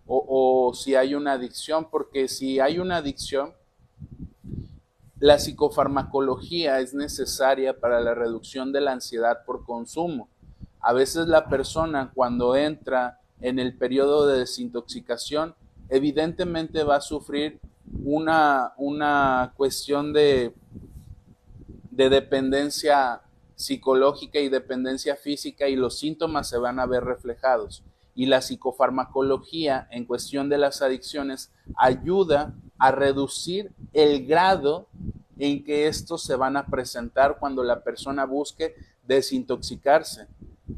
o, 0.08 0.74
si 0.74 0.96
hay 0.96 1.14
una 1.14 1.34
adicción, 1.34 1.90
porque 1.92 2.30
si 2.30 2.62
hay 2.62 2.80
una 2.80 2.98
adicción, 2.98 3.54
la 5.20 5.38
psicofarmacología 5.38 6.80
es 6.80 6.94
necesaria 6.94 7.78
para 7.78 8.00
la 8.00 8.16
reducción 8.16 8.72
de 8.72 8.80
la 8.80 8.94
ansiedad 8.94 9.44
por 9.46 9.66
consumo. 9.66 10.30
A 10.80 10.94
veces 10.94 11.28
la 11.28 11.50
persona 11.50 12.12
cuando 12.16 12.56
entra 12.56 13.20
en 13.42 13.60
el 13.60 13.78
periodo 13.78 14.26
de 14.26 14.40
desintoxicación, 14.40 15.56
evidentemente 15.90 16.86
va 16.86 16.96
a 16.96 17.02
sufrir 17.02 17.60
una, 18.06 18.72
una 18.78 19.52
cuestión 19.58 20.14
de, 20.14 20.54
de 21.92 22.10
dependencia 22.10 23.24
psicológica 23.60 24.40
y 24.40 24.48
dependencia 24.48 25.18
física 25.18 25.68
y 25.68 25.76
los 25.76 26.00
síntomas 26.00 26.48
se 26.48 26.58
van 26.58 26.80
a 26.80 26.86
ver 26.86 27.04
reflejados. 27.04 27.84
Y 28.16 28.28
la 28.28 28.42
psicofarmacología 28.42 29.86
en 29.92 30.06
cuestión 30.06 30.48
de 30.48 30.58
las 30.58 30.82
adicciones 30.82 31.52
ayuda 31.76 32.56
a 32.78 32.92
reducir 32.92 33.74
el 33.92 34.26
grado 34.26 34.88
en 35.38 35.66
que 35.66 35.88
estos 35.88 36.24
se 36.24 36.38
van 36.38 36.56
a 36.56 36.68
presentar 36.68 37.38
cuando 37.38 37.62
la 37.62 37.84
persona 37.84 38.26
busque 38.26 38.76
desintoxicarse. 39.06 40.30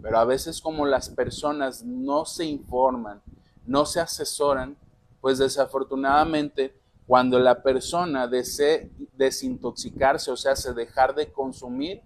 Pero 0.02 0.18
a 0.18 0.26
veces 0.26 0.60
como 0.60 0.88
las 0.88 1.10
personas 1.10 1.84
no 1.84 2.26
se 2.26 2.46
informan, 2.46 3.22
no 3.64 3.86
se 3.86 4.00
asesoran, 4.00 4.76
pues 5.22 5.38
desafortunadamente 5.38 6.74
cuando 7.06 7.38
la 7.38 7.62
persona 7.62 8.26
desee 8.26 8.90
desintoxicarse, 9.14 10.32
o 10.32 10.38
sea, 10.38 10.56
se 10.56 10.74
dejar 10.74 11.14
de 11.14 11.32
consumir, 11.32 12.02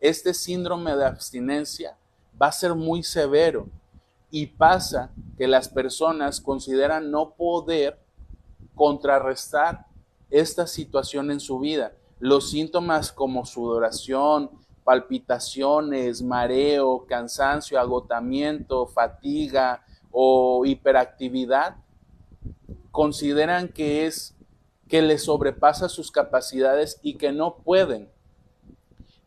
este 0.00 0.34
síndrome 0.34 0.94
de 0.96 1.04
abstinencia 1.04 1.96
va 2.40 2.48
a 2.48 2.52
ser 2.52 2.74
muy 2.74 3.02
severo 3.02 3.68
y 4.30 4.46
pasa 4.46 5.10
que 5.36 5.48
las 5.48 5.68
personas 5.68 6.40
consideran 6.40 7.10
no 7.10 7.34
poder 7.34 7.98
contrarrestar 8.74 9.86
esta 10.30 10.66
situación 10.66 11.30
en 11.30 11.40
su 11.40 11.58
vida. 11.58 11.92
Los 12.20 12.50
síntomas 12.50 13.10
como 13.12 13.44
sudoración, 13.44 14.50
palpitaciones, 14.84 16.22
mareo, 16.22 17.06
cansancio, 17.06 17.80
agotamiento, 17.80 18.86
fatiga 18.86 19.84
o 20.10 20.64
hiperactividad, 20.64 21.76
consideran 22.90 23.68
que 23.68 24.06
es 24.06 24.36
que 24.88 25.02
les 25.02 25.24
sobrepasa 25.24 25.88
sus 25.88 26.10
capacidades 26.10 26.98
y 27.02 27.14
que 27.14 27.32
no 27.32 27.56
pueden 27.56 28.10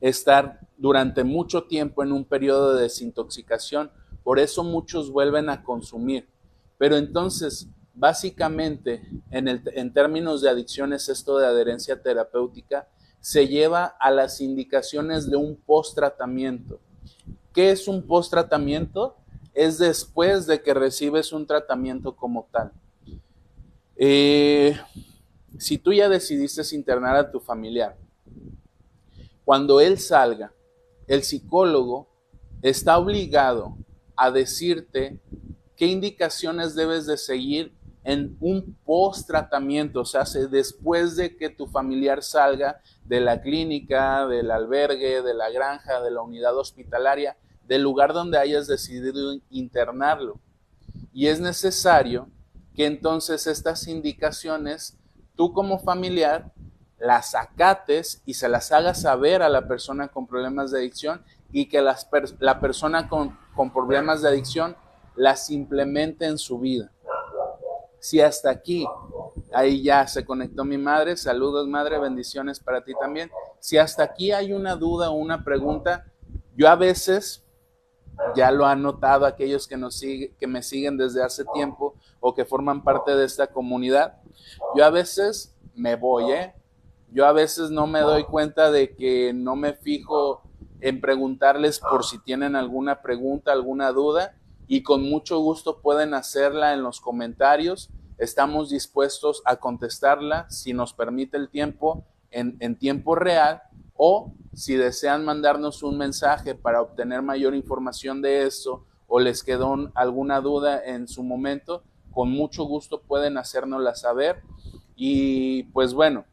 estar 0.01 0.59
durante 0.77 1.23
mucho 1.23 1.63
tiempo 1.63 2.03
en 2.03 2.11
un 2.11 2.25
periodo 2.25 2.75
de 2.75 2.83
desintoxicación. 2.83 3.91
Por 4.23 4.39
eso 4.39 4.63
muchos 4.63 5.11
vuelven 5.11 5.49
a 5.49 5.63
consumir. 5.63 6.27
Pero 6.77 6.97
entonces, 6.97 7.69
básicamente, 7.93 9.07
en, 9.29 9.93
términos 9.93 10.41
de 10.41 10.49
adicciones, 10.49 11.07
esto 11.09 11.37
de 11.37 11.45
adherencia 11.45 12.01
terapéutica, 12.01 12.87
se 13.19 13.47
lleva 13.47 13.85
a 13.85 14.09
las 14.09 14.41
indicaciones 14.41 15.29
de 15.29 15.37
un 15.37 15.55
post-tratamiento. 15.55 16.79
¿Qué 17.53 17.69
es 17.69 17.87
un 17.87 18.01
post-tratamiento? 18.07 19.15
Es 19.53 19.77
después 19.77 20.47
de 20.47 20.61
que 20.61 20.73
recibes 20.73 21.31
un 21.31 21.45
tratamiento 21.45 22.15
como 22.15 22.47
tal. 22.51 22.71
Eh, 23.95 24.75
si 25.59 25.77
tú 25.77 25.93
ya 25.93 26.09
decidiste 26.09 26.63
internar 26.75 27.15
a 27.15 27.29
tu 27.29 27.39
familiar, 27.39 27.95
cuando 29.51 29.81
él 29.81 29.99
salga, 29.99 30.53
el 31.07 31.23
psicólogo 31.23 32.07
está 32.61 32.97
obligado 32.97 33.75
a 34.15 34.31
decirte 34.31 35.19
qué 35.75 35.87
indicaciones 35.87 36.73
debes 36.73 37.05
de 37.05 37.17
seguir 37.17 37.75
en 38.05 38.37
un 38.39 38.77
post-tratamiento, 38.85 39.99
o 39.99 40.05
sea, 40.05 40.23
después 40.49 41.17
de 41.17 41.35
que 41.35 41.49
tu 41.49 41.67
familiar 41.67 42.23
salga 42.23 42.79
de 43.03 43.19
la 43.19 43.41
clínica, 43.41 44.25
del 44.25 44.51
albergue, 44.51 45.21
de 45.21 45.33
la 45.33 45.49
granja, 45.49 45.99
de 45.99 46.11
la 46.11 46.21
unidad 46.21 46.55
hospitalaria, 46.57 47.35
del 47.67 47.81
lugar 47.81 48.13
donde 48.13 48.37
hayas 48.37 48.67
decidido 48.67 49.37
internarlo. 49.49 50.39
Y 51.11 51.27
es 51.27 51.41
necesario 51.41 52.29
que 52.73 52.85
entonces 52.85 53.47
estas 53.47 53.85
indicaciones, 53.89 54.97
tú 55.35 55.51
como 55.51 55.77
familiar, 55.77 56.53
las 57.01 57.35
acates 57.35 58.21
y 58.25 58.35
se 58.35 58.47
las 58.47 58.71
hagas 58.71 59.01
saber 59.01 59.41
a 59.41 59.49
la 59.49 59.67
persona 59.67 60.09
con 60.09 60.27
problemas 60.27 60.71
de 60.71 60.79
adicción 60.79 61.23
y 61.51 61.67
que 61.67 61.81
la 61.81 62.59
persona 62.59 63.09
con, 63.09 63.37
con 63.55 63.73
problemas 63.73 64.21
de 64.21 64.29
adicción 64.29 64.75
las 65.15 65.49
implemente 65.49 66.25
en 66.25 66.37
su 66.37 66.59
vida. 66.59 66.91
Si 67.99 68.19
hasta 68.19 68.49
aquí, 68.49 68.85
ahí 69.53 69.83
ya 69.83 70.07
se 70.07 70.25
conectó 70.25 70.63
mi 70.63 70.77
madre, 70.77 71.17
saludos 71.17 71.67
madre, 71.67 71.99
bendiciones 71.99 72.59
para 72.59 72.83
ti 72.83 72.93
también. 72.99 73.29
Si 73.59 73.77
hasta 73.77 74.03
aquí 74.03 74.31
hay 74.31 74.53
una 74.53 74.75
duda 74.75 75.11
o 75.11 75.13
una 75.13 75.43
pregunta, 75.43 76.07
yo 76.55 76.67
a 76.67 76.75
veces, 76.75 77.43
ya 78.35 78.51
lo 78.51 78.65
han 78.65 78.81
notado 78.81 79.25
aquellos 79.25 79.67
que, 79.67 79.77
nos 79.77 79.95
sigue, 79.95 80.33
que 80.39 80.47
me 80.47 80.63
siguen 80.63 80.97
desde 80.97 81.23
hace 81.23 81.45
tiempo 81.53 81.95
o 82.19 82.33
que 82.33 82.45
forman 82.45 82.83
parte 82.83 83.15
de 83.15 83.25
esta 83.25 83.47
comunidad, 83.47 84.19
yo 84.75 84.83
a 84.85 84.89
veces 84.89 85.55
me 85.75 85.95
voy, 85.95 86.31
¿eh? 86.31 86.55
Yo 87.11 87.25
a 87.25 87.33
veces 87.33 87.71
no 87.71 87.87
me 87.87 87.99
doy 87.99 88.23
cuenta 88.23 88.71
de 88.71 88.95
que 88.95 89.33
no 89.33 89.57
me 89.57 89.73
fijo 89.73 90.43
en 90.79 91.01
preguntarles 91.01 91.79
por 91.79 92.05
si 92.05 92.17
tienen 92.19 92.55
alguna 92.55 93.01
pregunta, 93.01 93.51
alguna 93.51 93.91
duda 93.91 94.37
y 94.67 94.81
con 94.81 95.03
mucho 95.03 95.39
gusto 95.39 95.81
pueden 95.81 96.13
hacerla 96.13 96.73
en 96.73 96.83
los 96.83 97.01
comentarios. 97.01 97.89
Estamos 98.17 98.69
dispuestos 98.69 99.41
a 99.43 99.57
contestarla 99.57 100.49
si 100.49 100.71
nos 100.73 100.93
permite 100.93 101.35
el 101.35 101.49
tiempo 101.49 102.05
en, 102.29 102.55
en 102.61 102.77
tiempo 102.77 103.15
real 103.15 103.61
o 103.95 104.33
si 104.53 104.75
desean 104.75 105.25
mandarnos 105.25 105.83
un 105.83 105.97
mensaje 105.97 106.55
para 106.55 106.81
obtener 106.81 107.21
mayor 107.21 107.53
información 107.55 108.21
de 108.21 108.45
esto 108.45 108.85
o 109.07 109.19
les 109.19 109.43
quedó 109.43 109.91
alguna 109.95 110.39
duda 110.39 110.81
en 110.85 111.09
su 111.09 111.23
momento, 111.23 111.83
con 112.11 112.31
mucho 112.31 112.63
gusto 112.63 113.01
pueden 113.01 113.37
hacérnosla 113.37 113.95
saber. 113.95 114.41
Y 114.95 115.63
pues 115.73 115.93
bueno, 115.93 116.23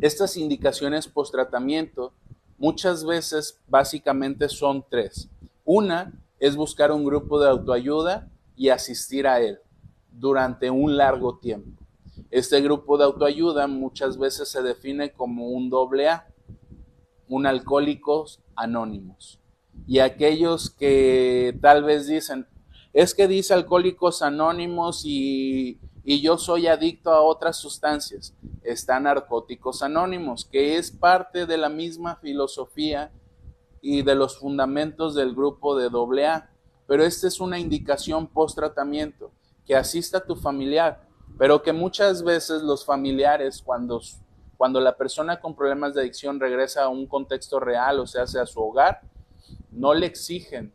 estas 0.00 0.36
indicaciones 0.36 1.08
post 1.08 1.32
tratamiento 1.32 2.12
muchas 2.58 3.04
veces 3.04 3.60
básicamente 3.68 4.48
son 4.48 4.84
tres. 4.88 5.28
Una 5.64 6.12
es 6.38 6.56
buscar 6.56 6.92
un 6.92 7.04
grupo 7.04 7.40
de 7.40 7.48
autoayuda 7.48 8.30
y 8.56 8.68
asistir 8.68 9.26
a 9.26 9.40
él 9.40 9.58
durante 10.10 10.70
un 10.70 10.96
largo 10.96 11.38
tiempo. 11.38 11.82
Este 12.30 12.60
grupo 12.60 12.98
de 12.98 13.04
autoayuda 13.04 13.66
muchas 13.66 14.18
veces 14.18 14.48
se 14.48 14.62
define 14.62 15.12
como 15.12 15.48
un 15.48 15.70
doble 15.70 16.08
A, 16.08 16.26
un 17.28 17.46
alcohólicos 17.46 18.40
anónimos. 18.56 19.40
Y 19.86 19.98
aquellos 19.98 20.70
que 20.70 21.58
tal 21.60 21.84
vez 21.84 22.06
dicen, 22.06 22.46
es 22.92 23.14
que 23.14 23.26
dice 23.26 23.54
alcohólicos 23.54 24.22
anónimos 24.22 25.04
y, 25.04 25.78
y 26.04 26.20
yo 26.20 26.36
soy 26.36 26.66
adicto 26.66 27.10
a 27.10 27.22
otras 27.22 27.56
sustancias. 27.56 28.34
Están 28.62 29.04
narcóticos 29.04 29.82
anónimos, 29.82 30.44
que 30.44 30.76
es 30.76 30.90
parte 30.90 31.46
de 31.46 31.56
la 31.56 31.70
misma 31.70 32.16
filosofía 32.16 33.10
y 33.80 34.02
de 34.02 34.14
los 34.14 34.38
fundamentos 34.38 35.14
del 35.14 35.34
grupo 35.34 35.76
de 35.76 35.86
AA. 35.86 36.50
Pero 36.86 37.04
esta 37.04 37.26
es 37.26 37.40
una 37.40 37.58
indicación 37.58 38.26
post 38.26 38.56
tratamiento, 38.56 39.32
que 39.66 39.74
asista 39.74 40.18
a 40.18 40.24
tu 40.24 40.36
familiar. 40.36 41.08
pero 41.36 41.62
que 41.62 41.72
muchas 41.72 42.22
veces 42.22 42.62
los 42.62 42.84
familiares, 42.84 43.60
cuando, 43.60 44.00
cuando 44.56 44.78
la 44.78 44.96
persona 44.96 45.40
con 45.40 45.56
problemas 45.56 45.92
de 45.92 46.02
adicción 46.02 46.38
regresa 46.38 46.84
a 46.84 46.88
un 46.88 47.08
contexto 47.08 47.58
real, 47.58 47.98
o 47.98 48.06
sea, 48.06 48.22
a 48.22 48.46
su 48.46 48.60
hogar, 48.60 49.00
no 49.72 49.94
le 49.94 50.06
exigen 50.06 50.72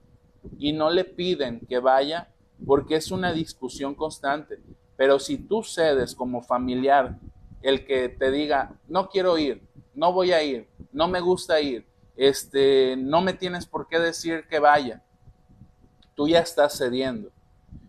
y 0.57 0.73
no 0.73 0.89
le 0.89 1.05
piden 1.05 1.61
que 1.61 1.79
vaya 1.79 2.33
porque 2.65 2.95
es 2.95 3.09
una 3.11 3.31
discusión 3.31 3.95
constante. 3.95 4.59
Pero 4.99 5.17
si 5.17 5.37
tú 5.37 5.63
cedes 5.63 6.13
como 6.13 6.41
familiar 6.41 7.17
el 7.61 7.85
que 7.85 8.09
te 8.09 8.31
diga, 8.31 8.73
no 8.89 9.07
quiero 9.07 9.37
ir, 9.37 9.65
no 9.95 10.11
voy 10.11 10.33
a 10.33 10.43
ir, 10.43 10.67
no 10.91 11.07
me 11.07 11.21
gusta 11.21 11.61
ir, 11.61 11.87
este, 12.17 12.97
no 12.97 13.21
me 13.21 13.31
tienes 13.31 13.65
por 13.65 13.87
qué 13.87 13.97
decir 13.97 14.45
que 14.49 14.59
vaya, 14.59 15.01
tú 16.15 16.27
ya 16.27 16.39
estás 16.39 16.77
cediendo. 16.77 17.31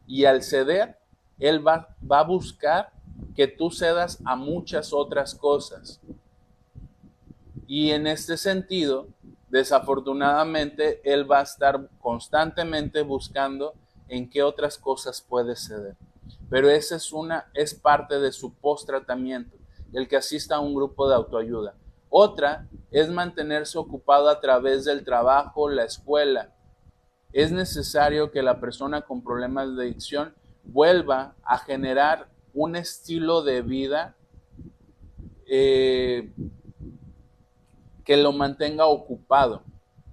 Y 0.07 0.25
al 0.25 0.45
ceder, 0.45 1.01
él 1.41 1.67
va, 1.67 1.97
va 2.09 2.21
a 2.21 2.25
buscar 2.25 2.93
que 3.35 3.49
tú 3.49 3.73
cedas 3.73 4.21
a 4.25 4.37
muchas 4.37 4.93
otras 4.93 5.35
cosas. 5.35 6.01
Y 7.67 7.91
en 7.91 8.07
este 8.07 8.37
sentido, 8.37 9.09
desafortunadamente, 9.49 11.01
él 11.03 11.29
va 11.29 11.41
a 11.41 11.43
estar 11.43 11.89
constantemente 12.01 13.03
buscando 13.03 13.75
en 14.07 14.31
qué 14.31 14.45
otras 14.45 14.79
cosas 14.79 15.21
puede 15.21 15.57
ceder. 15.57 15.97
Pero 16.51 16.69
esa 16.69 16.97
es 16.97 17.13
una, 17.13 17.51
es 17.55 17.75
parte 17.75 18.19
de 18.19 18.33
su 18.33 18.55
post-tratamiento, 18.55 19.57
el 19.93 20.09
que 20.09 20.17
asista 20.17 20.57
a 20.57 20.61
un 20.61 20.75
grupo 20.75 21.09
de 21.09 21.15
autoayuda. 21.15 21.77
Otra 22.09 22.69
es 22.91 23.09
mantenerse 23.09 23.79
ocupado 23.79 24.29
a 24.29 24.41
través 24.41 24.85
del 24.85 25.05
trabajo, 25.05 25.71
la 25.71 25.85
escuela. 25.85 26.53
Es 27.33 27.53
necesario 27.53 28.33
que 28.33 28.43
la 28.43 28.61
persona 28.61 29.03
con 29.03 29.23
problemas 29.23 29.77
de 29.77 29.85
adicción 29.85 30.35
vuelva 30.65 31.37
a 31.45 31.59
generar 31.59 32.29
un 32.53 32.75
estilo 32.75 33.43
de 33.43 33.63
vida 33.63 34.17
eh, 35.47 36.33
que 38.05 38.17
lo 38.17 38.33
mantenga 38.33 38.87
ocupado, 38.87 39.63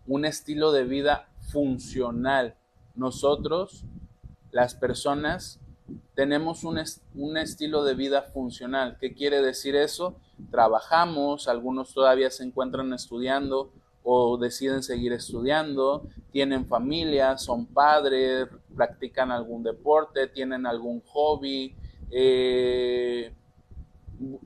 un 0.06 0.26
estilo 0.26 0.71
de 0.71 0.84
vida 0.84 1.30
funcional. 1.52 2.56
Nosotros, 2.93 3.86
las 4.52 4.76
personas, 4.76 5.60
tenemos 6.15 6.63
un, 6.63 6.78
estilo 7.38 7.84
de 7.84 7.93
vida 7.93 8.23
funcional. 8.23 8.97
¿Qué 9.00 9.13
quiere 9.13 9.41
decir 9.41 9.76
eso? 9.76 10.19
Trabajamos, 10.52 11.47
algunos 11.47 11.93
todavía 11.93 12.30
se 12.30 12.43
encuentran 12.43 12.93
estudiando 12.93 13.71
o 14.04 14.38
deciden 14.38 14.84
seguir 14.84 15.12
estudiando, 15.12 16.08
tienen 16.32 16.65
familia, 16.65 17.38
son 17.38 17.65
padres, 17.65 18.47
practican 18.76 19.32
algún 19.32 19.63
deporte, 19.63 20.28
tienen 20.28 20.65
algún 20.65 21.02
hobby, 21.08 21.76
eh, 22.10 23.34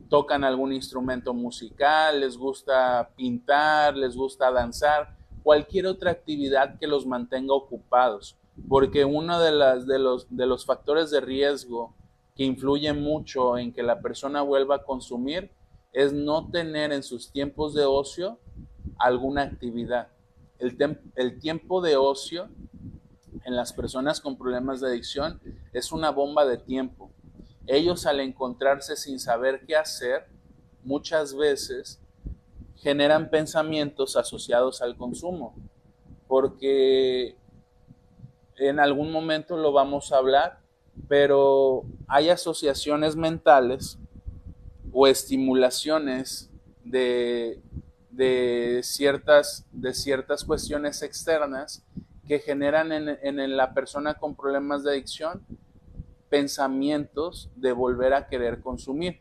tocan 0.10 0.44
algún 0.44 0.74
instrumento 0.74 1.34
musical, 1.34 2.22
les 2.22 2.38
gusta 2.38 3.12
pintar, 3.16 3.96
les 3.96 4.16
gusta 4.16 4.52
danzar, 4.52 5.16
cualquier 5.44 5.86
otra 5.86 6.12
actividad 6.12 6.80
que 6.80 6.88
los 6.88 7.06
mantenga 7.06 7.54
ocupados 7.54 8.41
porque 8.68 9.06
uno 9.06 9.40
de, 9.40 9.52
las, 9.52 9.88
de, 9.88 10.00
los, 10.00 10.28
de 10.30 10.46
los 10.46 10.66
factores 10.66 11.12
de 11.12 11.22
riesgo 11.22 11.96
que 12.36 12.44
influye 12.44 12.94
mucho 12.94 13.58
en 13.58 13.74
que 13.74 13.84
la 13.84 14.02
persona 14.02 14.42
vuelva 14.42 14.78
a 14.78 14.84
consumir 14.84 15.52
es 15.94 16.14
no 16.14 16.50
tener 16.50 16.92
en 16.92 17.04
sus 17.04 17.32
tiempos 17.32 17.74
de 17.74 17.86
ocio 17.86 18.40
alguna 18.98 19.44
actividad. 19.44 20.10
El, 20.60 20.78
el 21.16 21.40
tiempo 21.40 21.82
de 21.82 21.98
ocio 21.98 22.50
en 23.46 23.56
las 23.56 23.74
personas 23.74 24.22
con 24.22 24.38
problemas 24.38 24.80
de 24.82 24.88
adicción 24.88 25.42
es 25.74 25.92
una 25.92 26.12
bomba 26.12 26.46
de 26.46 26.58
tiempo. 26.58 27.12
Ellos 27.68 28.06
al 28.06 28.20
encontrarse 28.20 28.96
sin 28.96 29.20
saber 29.20 29.66
qué 29.66 29.76
hacer, 29.76 30.28
muchas 30.84 31.36
veces 31.36 32.00
generan 32.76 33.30
pensamientos 33.30 34.16
asociados 34.16 34.82
al 34.82 34.98
consumo, 34.98 35.56
porque 36.28 37.36
en 38.58 38.80
algún 38.80 39.12
momento 39.12 39.58
lo 39.58 39.72
vamos 39.72 40.12
a 40.12 40.18
hablar, 40.18 40.60
pero 41.08 41.84
hay 42.08 42.30
asociaciones 42.30 43.16
mentales 43.16 43.98
o 44.92 45.08
estimulaciones 45.08 46.50
de, 46.84 47.60
ciertas, 48.84 49.66
de 49.72 49.94
ciertas 49.94 50.44
cuestiones 50.44 51.02
externas 51.02 51.84
que 52.28 52.40
generan 52.40 52.92
en, 52.92 53.10
en 53.22 53.58
la 53.58 53.74
persona 53.74 54.16
con 54.16 54.36
problemas 54.36 54.84
de 54.84 54.92
adicción 54.92 55.46
pensamientos 56.32 57.52
de 57.58 57.74
volver 57.74 58.14
a 58.14 58.28
querer 58.28 58.62
consumir. 58.62 59.20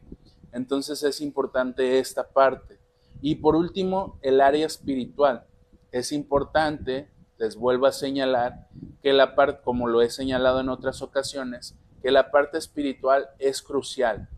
Entonces 0.52 1.02
es 1.02 1.20
importante 1.20 1.98
esta 1.98 2.28
parte. 2.28 2.78
Y 3.20 3.34
por 3.34 3.56
último, 3.56 4.18
el 4.22 4.40
área 4.40 4.64
espiritual. 4.64 5.44
Es 5.90 6.12
importante 6.12 7.10
les 7.40 7.56
vuelvo 7.56 7.86
a 7.86 7.92
señalar 7.92 8.68
que 9.02 9.14
la 9.14 9.34
parte, 9.34 9.62
como 9.64 9.88
lo 9.88 10.02
he 10.02 10.10
señalado 10.10 10.60
en 10.60 10.68
otras 10.68 11.00
ocasiones, 11.00 11.74
que 12.02 12.10
la 12.10 12.30
parte 12.30 12.58
espiritual 12.58 13.30
es 13.38 13.62
crucial. 13.62 14.28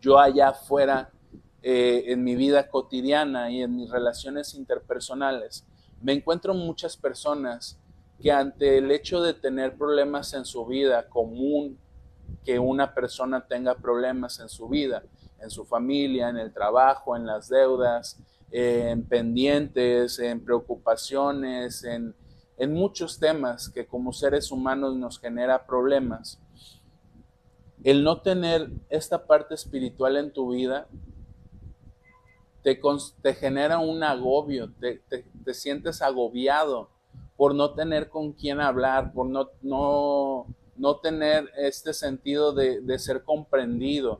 Yo 0.00 0.20
allá 0.20 0.50
afuera, 0.50 1.10
eh, 1.60 2.04
en 2.06 2.22
mi 2.22 2.36
vida 2.36 2.68
cotidiana 2.68 3.50
y 3.50 3.62
en 3.62 3.74
mis 3.74 3.90
relaciones 3.90 4.54
interpersonales, 4.54 5.66
me 6.00 6.12
encuentro 6.12 6.54
muchas 6.54 6.96
personas 6.96 7.80
que 8.22 8.30
ante 8.30 8.78
el 8.78 8.92
hecho 8.92 9.20
de 9.20 9.34
tener 9.34 9.76
problemas 9.76 10.34
en 10.34 10.44
su 10.44 10.64
vida, 10.66 11.08
común 11.08 11.78
que 12.44 12.60
una 12.60 12.94
persona 12.94 13.44
tenga 13.44 13.74
problemas 13.74 14.38
en 14.38 14.48
su 14.48 14.68
vida, 14.68 15.02
en 15.40 15.50
su 15.50 15.64
familia, 15.64 16.28
en 16.28 16.36
el 16.36 16.52
trabajo, 16.52 17.16
en 17.16 17.26
las 17.26 17.48
deudas, 17.48 18.20
en 18.50 19.04
pendientes, 19.04 20.18
en 20.18 20.44
preocupaciones, 20.44 21.84
en, 21.84 22.14
en 22.56 22.72
muchos 22.72 23.18
temas 23.18 23.68
que 23.68 23.86
como 23.86 24.12
seres 24.12 24.50
humanos 24.50 24.96
nos 24.96 25.20
genera 25.20 25.66
problemas. 25.66 26.40
El 27.84 28.02
no 28.02 28.20
tener 28.22 28.70
esta 28.88 29.26
parte 29.26 29.54
espiritual 29.54 30.16
en 30.16 30.32
tu 30.32 30.50
vida 30.50 30.88
te, 32.62 32.80
te 33.22 33.34
genera 33.34 33.78
un 33.78 34.02
agobio, 34.02 34.70
te, 34.80 35.00
te, 35.08 35.54
sientes 35.54 36.02
agobiado 36.02 36.90
por 37.36 37.54
no 37.54 37.72
tener 37.74 38.08
con 38.08 38.32
quién 38.32 38.60
hablar, 38.60 39.12
por 39.12 39.26
no, 39.26 39.48
no, 39.62 40.46
no 40.76 40.96
tener 40.96 41.48
este 41.56 41.94
sentido 41.94 42.52
de, 42.52 42.80
de 42.80 42.98
ser 42.98 43.22
comprendido, 43.22 44.18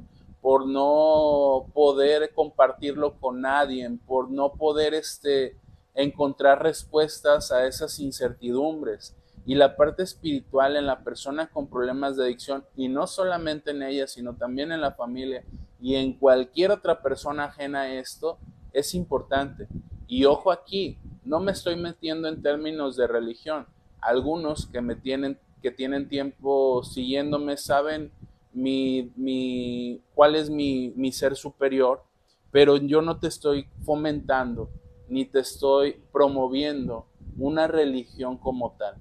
por 0.48 0.66
no 0.66 1.66
poder 1.74 2.32
compartirlo 2.34 3.20
con 3.20 3.42
nadie, 3.42 3.86
por 4.06 4.30
no 4.30 4.54
poder 4.54 4.94
este, 4.94 5.58
encontrar 5.94 6.62
respuestas 6.62 7.52
a 7.52 7.66
esas 7.66 8.00
incertidumbres. 8.00 9.14
Y 9.44 9.56
la 9.56 9.76
parte 9.76 10.04
espiritual 10.04 10.76
en 10.76 10.86
la 10.86 11.04
persona 11.04 11.50
con 11.50 11.68
problemas 11.68 12.16
de 12.16 12.24
adicción, 12.24 12.64
y 12.74 12.88
no 12.88 13.06
solamente 13.06 13.72
en 13.72 13.82
ella, 13.82 14.06
sino 14.06 14.36
también 14.36 14.72
en 14.72 14.80
la 14.80 14.92
familia 14.92 15.44
y 15.82 15.96
en 15.96 16.14
cualquier 16.14 16.70
otra 16.70 17.02
persona 17.02 17.44
ajena 17.44 17.82
a 17.82 17.92
esto, 17.92 18.38
es 18.72 18.94
importante. 18.94 19.68
Y 20.06 20.24
ojo 20.24 20.50
aquí, 20.50 20.96
no 21.24 21.40
me 21.40 21.52
estoy 21.52 21.76
metiendo 21.76 22.26
en 22.26 22.40
términos 22.40 22.96
de 22.96 23.06
religión. 23.06 23.66
Algunos 24.00 24.64
que 24.66 24.80
me 24.80 24.96
tienen, 24.96 25.38
que 25.60 25.72
tienen 25.72 26.08
tiempo 26.08 26.82
siguiéndome 26.84 27.58
saben 27.58 28.12
mi, 28.52 29.12
mi, 29.16 30.02
cuál 30.14 30.34
es 30.34 30.50
mi, 30.50 30.92
mi 30.96 31.12
ser 31.12 31.36
superior, 31.36 32.02
pero 32.50 32.76
yo 32.76 33.02
no 33.02 33.18
te 33.18 33.28
estoy 33.28 33.68
fomentando 33.84 34.70
ni 35.08 35.24
te 35.24 35.40
estoy 35.40 36.02
promoviendo 36.12 37.06
una 37.36 37.66
religión 37.66 38.36
como 38.36 38.76
tal. 38.78 38.96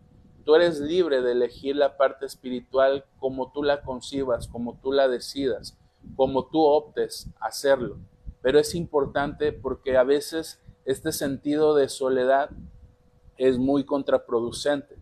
Tú 0.45 0.55
eres 0.55 0.79
libre 0.79 1.21
de 1.21 1.33
elegir 1.33 1.75
la 1.75 1.97
parte 1.97 2.25
espiritual 2.25 3.03
como 3.19 3.51
tú 3.51 3.63
la 3.63 3.81
concibas, 3.81 4.47
como 4.47 4.79
tú 4.81 4.93
la 4.93 5.07
decidas, 5.07 5.77
como 6.15 6.45
tú 6.45 6.61
optes 6.61 7.29
hacerlo. 7.41 7.97
Pero 8.41 8.59
es 8.59 8.73
importante 8.75 9.51
porque 9.51 9.97
a 9.97 10.03
veces 10.03 10.61
este 10.85 11.11
sentido 11.11 11.75
de 11.75 11.89
soledad 11.89 12.49
es 13.37 13.57
muy 13.57 13.83
contraproducente. 13.83 14.95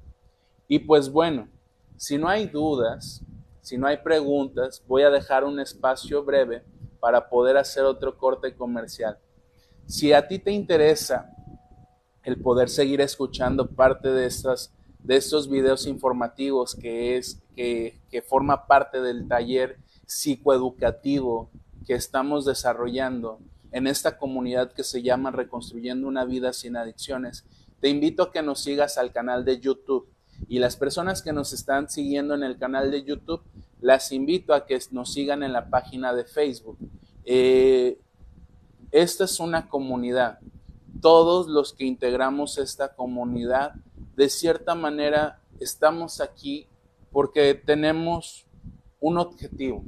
Y 0.68 0.80
pues 0.80 1.12
bueno, 1.12 1.48
si 1.96 2.18
no 2.18 2.28
hay 2.28 2.48
dudas, 2.48 3.24
si 3.66 3.80
no 3.80 3.88
hay 3.88 3.98
preguntas, 3.98 4.84
voy 4.88 5.02
a 5.02 5.10
dejar 5.10 5.44
un 5.44 5.60
espacio 5.60 6.24
breve 6.24 6.64
para 7.00 7.28
poder 7.28 7.58
hacer 7.58 7.84
otro 7.84 8.16
corte 8.16 8.56
comercial. 8.56 9.18
Si 9.88 10.14
a 10.14 10.28
ti 10.28 10.38
te 10.38 10.52
interesa 10.52 11.34
el 12.22 12.40
poder 12.40 12.70
seguir 12.70 13.02
escuchando 13.02 13.68
parte 13.68 14.10
de, 14.10 14.28
estas, 14.28 14.72
de 15.00 15.16
estos 15.16 15.50
videos 15.50 15.88
informativos 15.88 16.76
que, 16.76 17.18
es, 17.18 17.42
que, 17.56 18.00
que 18.12 18.22
forma 18.22 18.68
parte 18.68 19.02
del 19.02 19.28
taller 19.28 19.80
psicoeducativo 20.06 21.50
que 21.88 21.96
estamos 21.96 22.46
desarrollando 22.46 23.40
en 23.72 23.88
esta 23.88 24.20
comunidad 24.20 24.74
que 24.74 24.84
se 24.84 25.02
llama 25.02 25.32
Reconstruyendo 25.32 26.08
una 26.08 26.24
vida 26.24 26.54
sin 26.54 26.78
adicciones, 26.78 27.46
te 27.80 27.90
invito 27.90 28.22
a 28.22 28.32
que 28.32 28.44
nos 28.44 28.60
sigas 28.60 29.00
al 29.00 29.12
canal 29.12 29.44
de 29.44 29.60
YouTube 29.60 30.08
y 30.48 30.60
las 30.60 30.76
personas 30.76 31.22
que 31.22 31.34
nos 31.34 31.54
están 31.54 31.90
siguiendo 31.90 32.36
en 32.36 32.44
el 32.44 32.58
canal 32.58 32.92
de 32.92 33.04
YouTube, 33.04 33.42
las 33.82 34.12
invito 34.12 34.54
a 34.54 34.66
que 34.66 34.80
nos 34.92 35.14
sigan 35.14 35.44
en 35.44 35.54
la 35.54 35.70
página 35.70 36.14
de 36.14 36.26
Facebook. 36.26 36.78
Eh, 37.24 38.00
esta 38.92 39.26
es 39.26 39.40
una 39.40 39.68
comunidad. 39.68 40.40
Todos 41.02 41.48
los 41.48 41.74
que 41.74 41.86
integramos 41.86 42.58
esta 42.58 42.96
comunidad, 42.96 43.74
de 44.16 44.30
cierta 44.30 44.76
manera, 44.76 45.42
estamos 45.60 46.22
aquí 46.22 46.68
porque 47.12 47.54
tenemos 47.54 48.46
un 49.00 49.18
objetivo. 49.18 49.84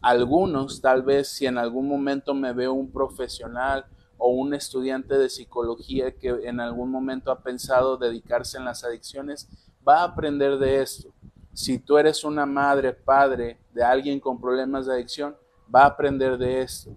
Algunos, 0.00 0.80
tal 0.80 1.02
vez, 1.02 1.28
si 1.28 1.46
en 1.46 1.58
algún 1.58 1.86
momento 1.86 2.34
me 2.34 2.52
veo 2.52 2.72
un 2.72 2.90
profesional 2.90 3.84
o 4.16 4.30
un 4.30 4.54
estudiante 4.54 5.18
de 5.18 5.28
psicología 5.28 6.16
que 6.16 6.28
en 6.44 6.60
algún 6.60 6.90
momento 6.90 7.30
ha 7.30 7.42
pensado 7.42 7.96
dedicarse 7.96 8.58
en 8.58 8.64
las 8.64 8.84
adicciones, 8.84 9.48
va 9.86 10.00
a 10.00 10.04
aprender 10.04 10.58
de 10.58 10.82
esto. 10.82 11.12
Si 11.52 11.78
tú 11.78 11.98
eres 11.98 12.24
una 12.24 12.46
madre, 12.46 12.92
padre 12.92 13.58
de 13.72 13.82
alguien 13.82 14.20
con 14.20 14.40
problemas 14.40 14.86
de 14.86 14.94
adicción, 14.94 15.36
va 15.74 15.82
a 15.82 15.86
aprender 15.86 16.38
de 16.38 16.62
esto. 16.62 16.96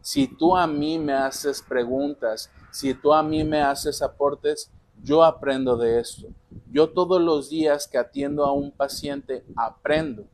Si 0.00 0.26
tú 0.26 0.56
a 0.56 0.66
mí 0.66 0.98
me 0.98 1.14
haces 1.14 1.62
preguntas, 1.62 2.50
si 2.70 2.92
tú 2.92 3.12
a 3.12 3.22
mí 3.22 3.42
me 3.44 3.62
haces 3.62 4.02
aportes, 4.02 4.70
yo 5.02 5.24
aprendo 5.24 5.76
de 5.76 6.00
esto. 6.00 6.28
Yo 6.70 6.90
todos 6.90 7.20
los 7.20 7.48
días 7.50 7.88
que 7.88 7.98
atiendo 7.98 8.44
a 8.44 8.52
un 8.52 8.70
paciente 8.70 9.44
aprendo. 9.56 10.26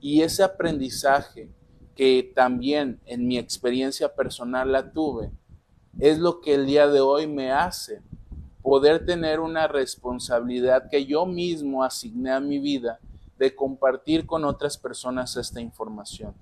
Y 0.00 0.22
ese 0.22 0.42
aprendizaje 0.42 1.50
que 1.94 2.32
también 2.34 3.00
en 3.06 3.26
mi 3.26 3.38
experiencia 3.38 4.14
personal 4.14 4.70
la 4.70 4.92
tuve, 4.92 5.30
es 5.98 6.18
lo 6.18 6.40
que 6.40 6.54
el 6.54 6.66
día 6.66 6.86
de 6.86 7.00
hoy 7.00 7.26
me 7.26 7.50
hace 7.50 8.00
poder 8.62 9.04
tener 9.04 9.40
una 9.40 9.66
responsabilidad 9.66 10.88
que 10.90 11.04
yo 11.04 11.26
mismo 11.26 11.82
asigné 11.82 12.30
a 12.30 12.40
mi 12.40 12.58
vida 12.58 13.00
de 13.38 13.54
compartir 13.54 14.26
con 14.26 14.44
otras 14.44 14.76
personas 14.76 15.36
esta 15.36 15.60
información. 15.60 16.34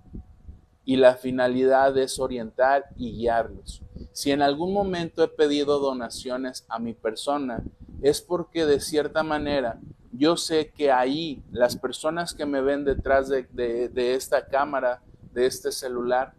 Y 0.85 0.97
la 0.97 1.17
finalidad 1.17 1.97
es 1.99 2.19
orientar 2.19 2.87
y 2.97 3.13
guiarlos. 3.13 3.83
Si 4.13 4.31
en 4.31 4.41
algún 4.41 4.73
momento 4.73 5.23
he 5.23 5.29
pedido 5.29 5.79
donaciones 5.79 6.65
a 6.69 6.79
mi 6.79 6.95
persona, 6.95 7.63
es 8.03 8.21
porque 8.21 8.67
de 8.67 8.81
cierta 8.81 9.23
manera 9.23 9.81
yo 10.13 10.37
sé 10.37 10.71
que 10.71 10.91
ahí 10.91 11.43
las 11.51 11.77
personas 11.77 12.33
que 12.33 12.47
me 12.47 12.63
ven 12.63 12.85
detrás 12.85 13.29
de, 13.29 13.43
de 13.53 14.15
esta 14.15 14.47
cámara, 14.47 15.03
de 15.33 15.47
este 15.47 15.73
celular, 15.73 16.35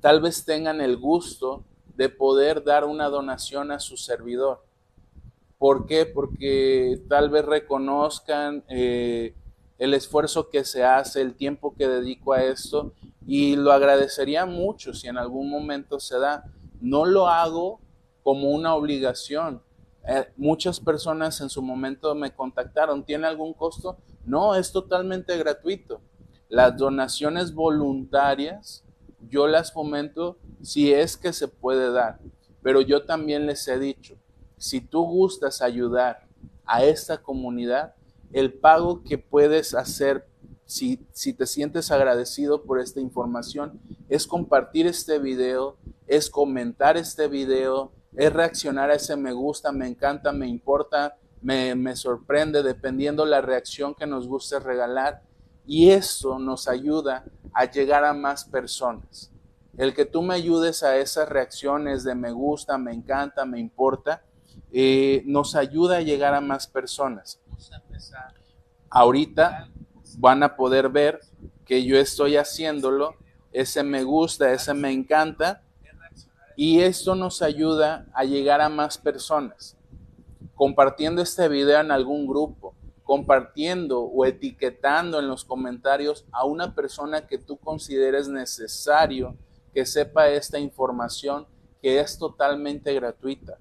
tal 0.00 0.20
vez 0.20 0.44
tengan 0.44 0.80
el 0.80 0.96
gusto 0.96 1.64
de 1.96 2.08
poder 2.08 2.62
dar 2.62 2.84
una 2.84 3.08
donación 3.08 3.72
a 3.72 3.80
su 3.80 3.96
servidor. 3.96 4.65
¿Por 5.58 5.86
qué? 5.86 6.06
Porque 6.06 7.00
tal 7.08 7.30
vez 7.30 7.44
reconozcan 7.44 8.64
eh, 8.68 9.34
el 9.78 9.94
esfuerzo 9.94 10.50
que 10.50 10.64
se 10.64 10.84
hace, 10.84 11.22
el 11.22 11.34
tiempo 11.34 11.74
que 11.74 11.88
dedico 11.88 12.32
a 12.32 12.42
esto 12.44 12.92
y 13.26 13.56
lo 13.56 13.72
agradecería 13.72 14.46
mucho 14.46 14.94
si 14.94 15.08
en 15.08 15.18
algún 15.18 15.50
momento 15.50 15.98
se 15.98 16.18
da. 16.18 16.44
No 16.80 17.04
lo 17.04 17.28
hago 17.28 17.80
como 18.22 18.50
una 18.50 18.74
obligación. 18.74 19.62
Eh, 20.06 20.26
muchas 20.36 20.78
personas 20.78 21.40
en 21.40 21.48
su 21.48 21.62
momento 21.62 22.14
me 22.14 22.32
contactaron, 22.32 23.04
¿tiene 23.04 23.26
algún 23.26 23.54
costo? 23.54 23.96
No, 24.24 24.54
es 24.54 24.72
totalmente 24.72 25.36
gratuito. 25.36 26.00
Las 26.48 26.76
donaciones 26.76 27.52
voluntarias 27.54 28.84
yo 29.28 29.46
las 29.46 29.72
fomento 29.72 30.38
si 30.62 30.92
es 30.92 31.16
que 31.16 31.32
se 31.32 31.48
puede 31.48 31.90
dar. 31.90 32.18
Pero 32.62 32.80
yo 32.80 33.04
también 33.04 33.46
les 33.46 33.66
he 33.68 33.78
dicho, 33.78 34.16
si 34.58 34.80
tú 34.80 35.04
gustas 35.04 35.62
ayudar 35.62 36.26
a 36.64 36.84
esta 36.84 37.22
comunidad, 37.22 37.94
el 38.32 38.52
pago 38.52 39.02
que 39.04 39.18
puedes 39.18 39.74
hacer 39.74 40.26
si, 40.64 41.06
si, 41.12 41.32
te 41.32 41.46
sientes 41.46 41.92
agradecido 41.92 42.64
por 42.64 42.80
esta 42.80 43.00
información 43.00 43.80
es 44.08 44.26
compartir 44.26 44.86
este 44.86 45.20
video, 45.20 45.76
es 46.08 46.28
comentar 46.28 46.96
este 46.96 47.28
video, 47.28 47.92
es 48.16 48.32
reaccionar 48.32 48.90
a 48.90 48.94
ese 48.94 49.16
me 49.16 49.32
gusta, 49.32 49.70
me 49.70 49.86
encanta, 49.86 50.32
me 50.32 50.48
importa, 50.48 51.16
me, 51.40 51.74
me 51.76 51.94
sorprende, 51.94 52.64
dependiendo 52.64 53.24
la 53.24 53.40
reacción 53.42 53.94
que 53.94 54.06
nos 54.06 54.26
guste 54.26 54.58
regalar. 54.58 55.22
Y 55.66 55.90
eso 55.90 56.38
nos 56.38 56.66
ayuda 56.66 57.24
a 57.52 57.70
llegar 57.70 58.04
a 58.04 58.12
más 58.12 58.44
personas. 58.44 59.30
El 59.76 59.94
que 59.94 60.06
tú 60.06 60.22
me 60.22 60.34
ayudes 60.34 60.82
a 60.82 60.96
esas 60.96 61.28
reacciones 61.28 62.02
de 62.02 62.14
me 62.14 62.32
gusta, 62.32 62.78
me 62.78 62.92
encanta, 62.92 63.44
me 63.44 63.60
importa, 63.60 64.22
eh, 64.78 65.22
nos 65.24 65.54
ayuda 65.54 65.96
a 65.96 66.00
llegar 66.02 66.34
a 66.34 66.42
más 66.42 66.66
personas. 66.66 67.40
Ahorita 68.90 69.70
van 70.18 70.42
a 70.42 70.54
poder 70.54 70.90
ver 70.90 71.20
que 71.64 71.82
yo 71.82 71.96
estoy 71.96 72.36
haciéndolo, 72.36 73.14
ese 73.52 73.82
me 73.82 74.02
gusta, 74.02 74.52
ese 74.52 74.74
me 74.74 74.92
encanta, 74.92 75.62
y 76.56 76.80
esto 76.80 77.14
nos 77.14 77.40
ayuda 77.40 78.06
a 78.12 78.24
llegar 78.24 78.60
a 78.60 78.68
más 78.68 78.98
personas. 78.98 79.78
Compartiendo 80.54 81.22
este 81.22 81.48
video 81.48 81.80
en 81.80 81.90
algún 81.90 82.26
grupo, 82.26 82.74
compartiendo 83.02 84.02
o 84.02 84.26
etiquetando 84.26 85.18
en 85.20 85.28
los 85.28 85.46
comentarios 85.46 86.26
a 86.32 86.44
una 86.44 86.74
persona 86.74 87.26
que 87.26 87.38
tú 87.38 87.56
consideres 87.56 88.28
necesario 88.28 89.38
que 89.72 89.86
sepa 89.86 90.28
esta 90.28 90.58
información 90.58 91.46
que 91.80 91.98
es 91.98 92.18
totalmente 92.18 92.92
gratuita. 92.92 93.56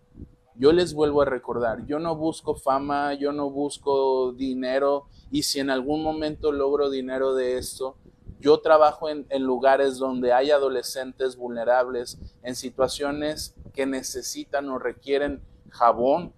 Yo 0.57 0.71
les 0.71 0.93
vuelvo 0.93 1.21
a 1.21 1.25
recordar, 1.25 1.85
yo 1.85 1.99
no 1.99 2.15
busco 2.15 2.55
fama, 2.55 3.13
yo 3.13 3.33
no 3.33 3.49
busco 3.49 4.31
dinero 4.31 5.07
y 5.29 5.43
si 5.43 5.59
en 5.59 5.69
algún 5.69 6.01
momento 6.01 6.53
logro 6.53 6.89
dinero 6.89 7.35
de 7.35 7.57
esto, 7.57 7.97
yo 8.39 8.59
trabajo 8.59 9.09
en, 9.09 9.25
en, 9.29 9.43
lugares 9.43 9.97
donde 9.97 10.31
hay 10.31 10.51
adolescentes 10.51 11.35
vulnerables, 11.35 12.17
en 12.41 12.55
situaciones 12.55 13.53
que 13.73 13.85
necesitan 13.85 14.69
o 14.69 14.79
requieren 14.79 15.41
jabón, 15.69 16.31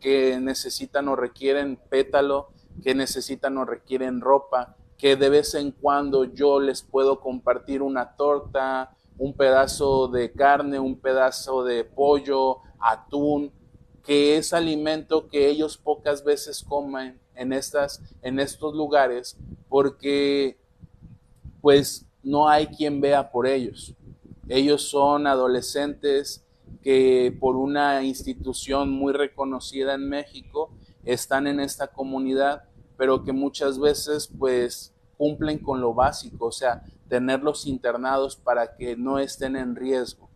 que 0.00 0.40
necesitan 0.40 1.06
o 1.06 1.14
requieren 1.14 1.78
pétalo, 1.88 2.48
que 2.82 2.94
necesitan 2.94 3.56
o 3.58 3.64
requieren 3.64 4.20
ropa, 4.20 4.76
que 4.98 5.14
de 5.14 5.28
vez 5.28 5.54
en 5.54 5.70
cuando 5.70 6.24
yo 6.24 6.58
les 6.58 6.82
puedo 6.82 7.20
compartir 7.20 7.82
una 7.82 8.16
torta, 8.16 8.96
un 9.16 9.34
pedazo 9.34 10.08
de 10.08 10.32
carne, 10.32 10.80
un 10.80 10.98
pedazo 10.98 11.62
de 11.62 11.84
pollo, 11.84 12.58
atún, 12.80 13.52
que 14.04 14.36
es 14.36 14.52
alimento 14.52 15.28
que 15.28 15.48
ellos 15.48 15.76
pocas 15.76 16.24
veces 16.24 16.62
comen 16.62 17.20
en 17.34 17.52
estas 17.52 18.02
en 18.22 18.40
estos 18.40 18.74
lugares 18.74 19.36
porque 19.68 20.58
pues 21.60 22.06
no 22.22 22.48
hay 22.48 22.66
quien 22.66 23.00
vea 23.00 23.30
por 23.30 23.46
ellos. 23.46 23.94
Ellos 24.48 24.82
son 24.82 25.26
adolescentes 25.26 26.44
que 26.82 27.36
por 27.38 27.56
una 27.56 28.02
institución 28.02 28.90
muy 28.90 29.12
reconocida 29.12 29.94
en 29.94 30.08
México 30.08 30.70
están 31.04 31.46
en 31.46 31.60
esta 31.60 31.88
comunidad, 31.88 32.64
pero 32.96 33.24
que 33.24 33.32
muchas 33.32 33.78
veces 33.78 34.30
pues 34.38 34.94
cumplen 35.16 35.58
con 35.58 35.80
lo 35.80 35.92
básico, 35.92 36.46
o 36.46 36.52
sea, 36.52 36.82
tenerlos 37.08 37.66
internados 37.66 38.36
para 38.36 38.76
que 38.76 38.96
no 38.96 39.18
estén 39.18 39.56
en 39.56 39.76
riesgo, 39.76 40.29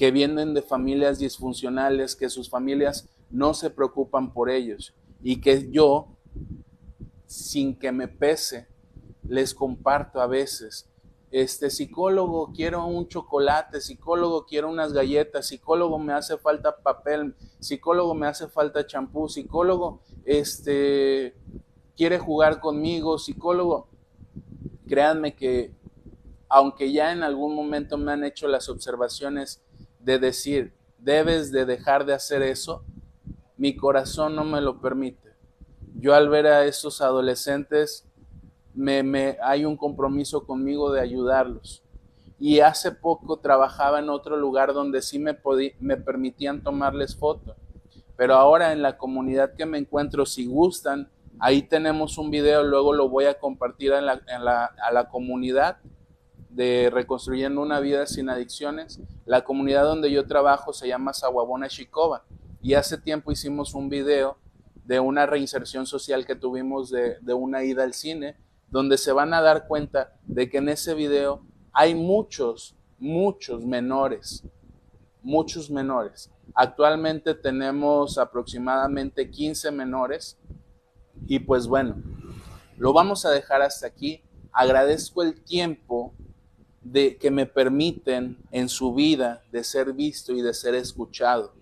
que 0.00 0.10
vienen 0.10 0.54
de 0.54 0.62
familias 0.62 1.18
disfuncionales, 1.18 2.16
que 2.16 2.30
sus 2.30 2.48
familias 2.48 3.06
no 3.28 3.52
se 3.52 3.68
preocupan 3.68 4.32
por 4.32 4.48
ellos 4.48 4.94
y 5.22 5.42
que 5.42 5.70
yo, 5.70 6.16
sin 7.26 7.78
que 7.78 7.92
me 7.92 8.08
pese, 8.08 8.66
les 9.28 9.52
comparto 9.52 10.22
a 10.22 10.26
veces 10.26 10.88
este 11.30 11.68
psicólogo, 11.68 12.50
quiero 12.54 12.86
un 12.86 13.08
chocolate, 13.08 13.82
psicólogo, 13.82 14.46
quiero 14.46 14.70
unas 14.70 14.94
galletas, 14.94 15.48
psicólogo, 15.48 15.98
me 15.98 16.14
hace 16.14 16.38
falta 16.38 16.78
papel, 16.78 17.34
psicólogo, 17.58 18.14
me 18.14 18.26
hace 18.26 18.48
falta 18.48 18.86
champú, 18.86 19.28
psicólogo, 19.28 20.00
este, 20.24 21.34
quiere 21.94 22.18
jugar 22.18 22.58
conmigo, 22.58 23.18
psicólogo. 23.18 23.90
Créanme 24.88 25.36
que 25.36 25.74
aunque 26.48 26.90
ya 26.90 27.12
en 27.12 27.22
algún 27.22 27.54
momento 27.54 27.98
me 27.98 28.12
han 28.12 28.24
hecho 28.24 28.48
las 28.48 28.70
observaciones 28.70 29.62
de 30.00 30.18
decir, 30.18 30.72
debes 30.98 31.52
de 31.52 31.64
dejar 31.64 32.04
de 32.04 32.14
hacer 32.14 32.42
eso, 32.42 32.84
mi 33.56 33.76
corazón 33.76 34.34
no 34.34 34.44
me 34.44 34.60
lo 34.60 34.80
permite. 34.80 35.30
Yo 35.94 36.14
al 36.14 36.28
ver 36.28 36.46
a 36.46 36.64
esos 36.64 37.00
adolescentes 37.02 38.06
me, 38.74 39.36
hay 39.42 39.64
un 39.64 39.76
compromiso 39.76 40.46
conmigo 40.46 40.92
de 40.92 41.00
ayudarlos. 41.00 41.82
Y 42.38 42.60
hace 42.60 42.92
poco 42.92 43.38
trabajaba 43.38 43.98
en 43.98 44.08
otro 44.08 44.36
lugar 44.36 44.72
donde 44.72 45.02
sí 45.02 45.18
me, 45.18 45.38
me 45.78 45.96
permitían 45.98 46.62
tomarles 46.62 47.14
foto. 47.14 47.54
Pero 48.16 48.34
ahora 48.34 48.72
en 48.72 48.80
la 48.80 48.96
comunidad 48.96 49.54
que 49.54 49.66
me 49.66 49.78
encuentro, 49.78 50.24
si 50.24 50.46
gustan, 50.46 51.10
ahí 51.38 51.62
tenemos 51.62 52.16
un 52.16 52.30
video, 52.30 52.62
luego 52.62 52.94
lo 52.94 53.10
voy 53.10 53.26
a 53.26 53.38
compartir 53.38 53.92
en 53.92 54.06
la, 54.06 54.64
a 54.64 54.92
la 54.92 55.08
comunidad 55.08 55.78
de 56.50 56.90
Reconstruyendo 56.92 57.62
una 57.62 57.80
vida 57.80 58.06
sin 58.06 58.28
adicciones. 58.28 59.00
La 59.24 59.44
comunidad 59.44 59.84
donde 59.84 60.10
yo 60.10 60.26
trabajo 60.26 60.72
se 60.72 60.88
llama 60.88 61.12
Sawabona 61.12 61.68
Shikova 61.68 62.24
y 62.60 62.74
hace 62.74 62.98
tiempo 62.98 63.32
hicimos 63.32 63.74
un 63.74 63.88
video 63.88 64.38
de 64.84 65.00
una 65.00 65.26
reinserción 65.26 65.86
social 65.86 66.26
que 66.26 66.34
tuvimos 66.34 66.90
de, 66.90 67.18
de 67.20 67.32
una 67.32 67.62
ida 67.62 67.84
al 67.84 67.94
cine 67.94 68.36
donde 68.68 68.98
se 68.98 69.12
van 69.12 69.34
a 69.34 69.40
dar 69.40 69.66
cuenta 69.66 70.14
de 70.24 70.48
que 70.48 70.58
en 70.58 70.68
ese 70.68 70.94
video 70.94 71.44
hay 71.72 71.94
muchos, 71.94 72.76
muchos 72.98 73.64
menores, 73.64 74.44
muchos 75.22 75.70
menores. 75.70 76.30
Actualmente 76.54 77.34
tenemos 77.34 78.18
aproximadamente 78.18 79.30
15 79.30 79.70
menores 79.70 80.38
y 81.26 81.38
pues 81.38 81.66
bueno, 81.66 81.96
lo 82.76 82.92
vamos 82.92 83.24
a 83.24 83.30
dejar 83.30 83.62
hasta 83.62 83.86
aquí. 83.86 84.22
Agradezco 84.52 85.22
el 85.22 85.42
tiempo 85.42 86.14
de 86.80 87.16
que 87.16 87.30
me 87.30 87.46
permiten 87.46 88.38
en 88.50 88.68
su 88.68 88.94
vida 88.94 89.42
de 89.52 89.64
ser 89.64 89.92
visto 89.92 90.32
y 90.32 90.40
de 90.40 90.54
ser 90.54 90.74
escuchado. 90.74 91.52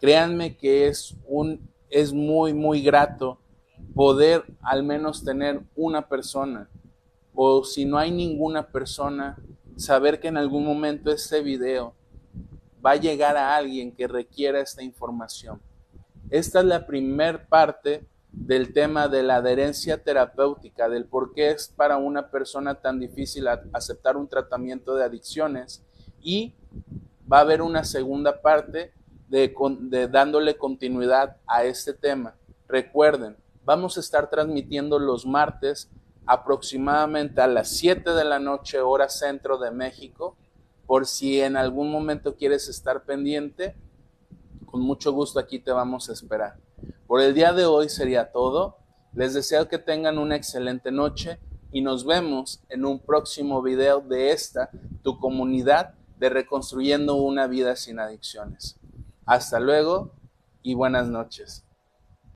Créanme 0.00 0.56
que 0.56 0.88
es 0.88 1.16
un 1.26 1.68
es 1.90 2.12
muy 2.12 2.52
muy 2.52 2.82
grato 2.82 3.38
poder 3.94 4.44
al 4.60 4.82
menos 4.82 5.24
tener 5.24 5.60
una 5.74 6.06
persona 6.06 6.68
o 7.34 7.64
si 7.64 7.84
no 7.84 7.98
hay 7.98 8.10
ninguna 8.10 8.66
persona 8.66 9.38
saber 9.76 10.20
que 10.20 10.28
en 10.28 10.36
algún 10.36 10.64
momento 10.64 11.10
este 11.10 11.40
video 11.40 11.94
va 12.84 12.92
a 12.92 12.96
llegar 12.96 13.36
a 13.36 13.56
alguien 13.56 13.92
que 13.92 14.08
requiera 14.08 14.60
esta 14.60 14.82
información. 14.82 15.60
Esta 16.30 16.60
es 16.60 16.66
la 16.66 16.86
primer 16.86 17.46
parte 17.46 18.06
del 18.32 18.72
tema 18.72 19.08
de 19.08 19.22
la 19.22 19.36
adherencia 19.36 20.02
terapéutica, 20.02 20.88
del 20.88 21.06
por 21.06 21.32
qué 21.32 21.50
es 21.50 21.68
para 21.68 21.96
una 21.96 22.30
persona 22.30 22.74
tan 22.76 23.00
difícil 23.00 23.48
aceptar 23.72 24.16
un 24.16 24.28
tratamiento 24.28 24.94
de 24.94 25.04
adicciones 25.04 25.82
y 26.20 26.54
va 27.30 27.38
a 27.38 27.42
haber 27.42 27.62
una 27.62 27.84
segunda 27.84 28.40
parte 28.40 28.92
de, 29.28 29.54
dándole 30.10 30.56
continuidad 30.56 31.36
a 31.46 31.64
este 31.64 31.92
tema. 31.92 32.34
Recuerden, 32.66 33.36
vamos 33.64 33.96
a 33.96 34.00
estar 34.00 34.30
transmitiendo 34.30 34.98
los 34.98 35.26
martes 35.26 35.90
aproximadamente 36.26 37.40
a 37.40 37.46
las 37.46 37.70
7 37.70 38.10
de 38.12 38.24
la 38.24 38.38
noche 38.38 38.80
hora 38.80 39.08
centro 39.08 39.58
de 39.58 39.70
México 39.70 40.36
por 40.86 41.06
si 41.06 41.40
en 41.40 41.56
algún 41.56 41.90
momento 41.90 42.34
quieres 42.34 42.68
estar 42.68 43.04
pendiente, 43.04 43.76
con 44.64 44.80
mucho 44.80 45.12
gusto 45.12 45.38
aquí 45.38 45.58
te 45.58 45.70
vamos 45.70 46.08
a 46.08 46.14
esperar. 46.14 46.56
Por 47.06 47.20
el 47.20 47.34
día 47.34 47.52
de 47.52 47.64
hoy 47.64 47.88
sería 47.88 48.32
todo. 48.32 48.78
Les 49.14 49.34
deseo 49.34 49.68
que 49.68 49.78
tengan 49.78 50.18
una 50.18 50.36
excelente 50.36 50.90
noche 50.90 51.38
y 51.72 51.82
nos 51.82 52.04
vemos 52.04 52.62
en 52.68 52.84
un 52.84 53.00
próximo 53.00 53.62
video 53.62 54.00
de 54.00 54.32
esta, 54.32 54.70
tu 55.02 55.18
comunidad 55.18 55.94
de 56.18 56.28
Reconstruyendo 56.28 57.14
una 57.14 57.46
vida 57.46 57.76
sin 57.76 58.00
adicciones. 58.00 58.76
Hasta 59.24 59.60
luego 59.60 60.12
y 60.62 60.74
buenas 60.74 61.08
noches. 61.08 61.67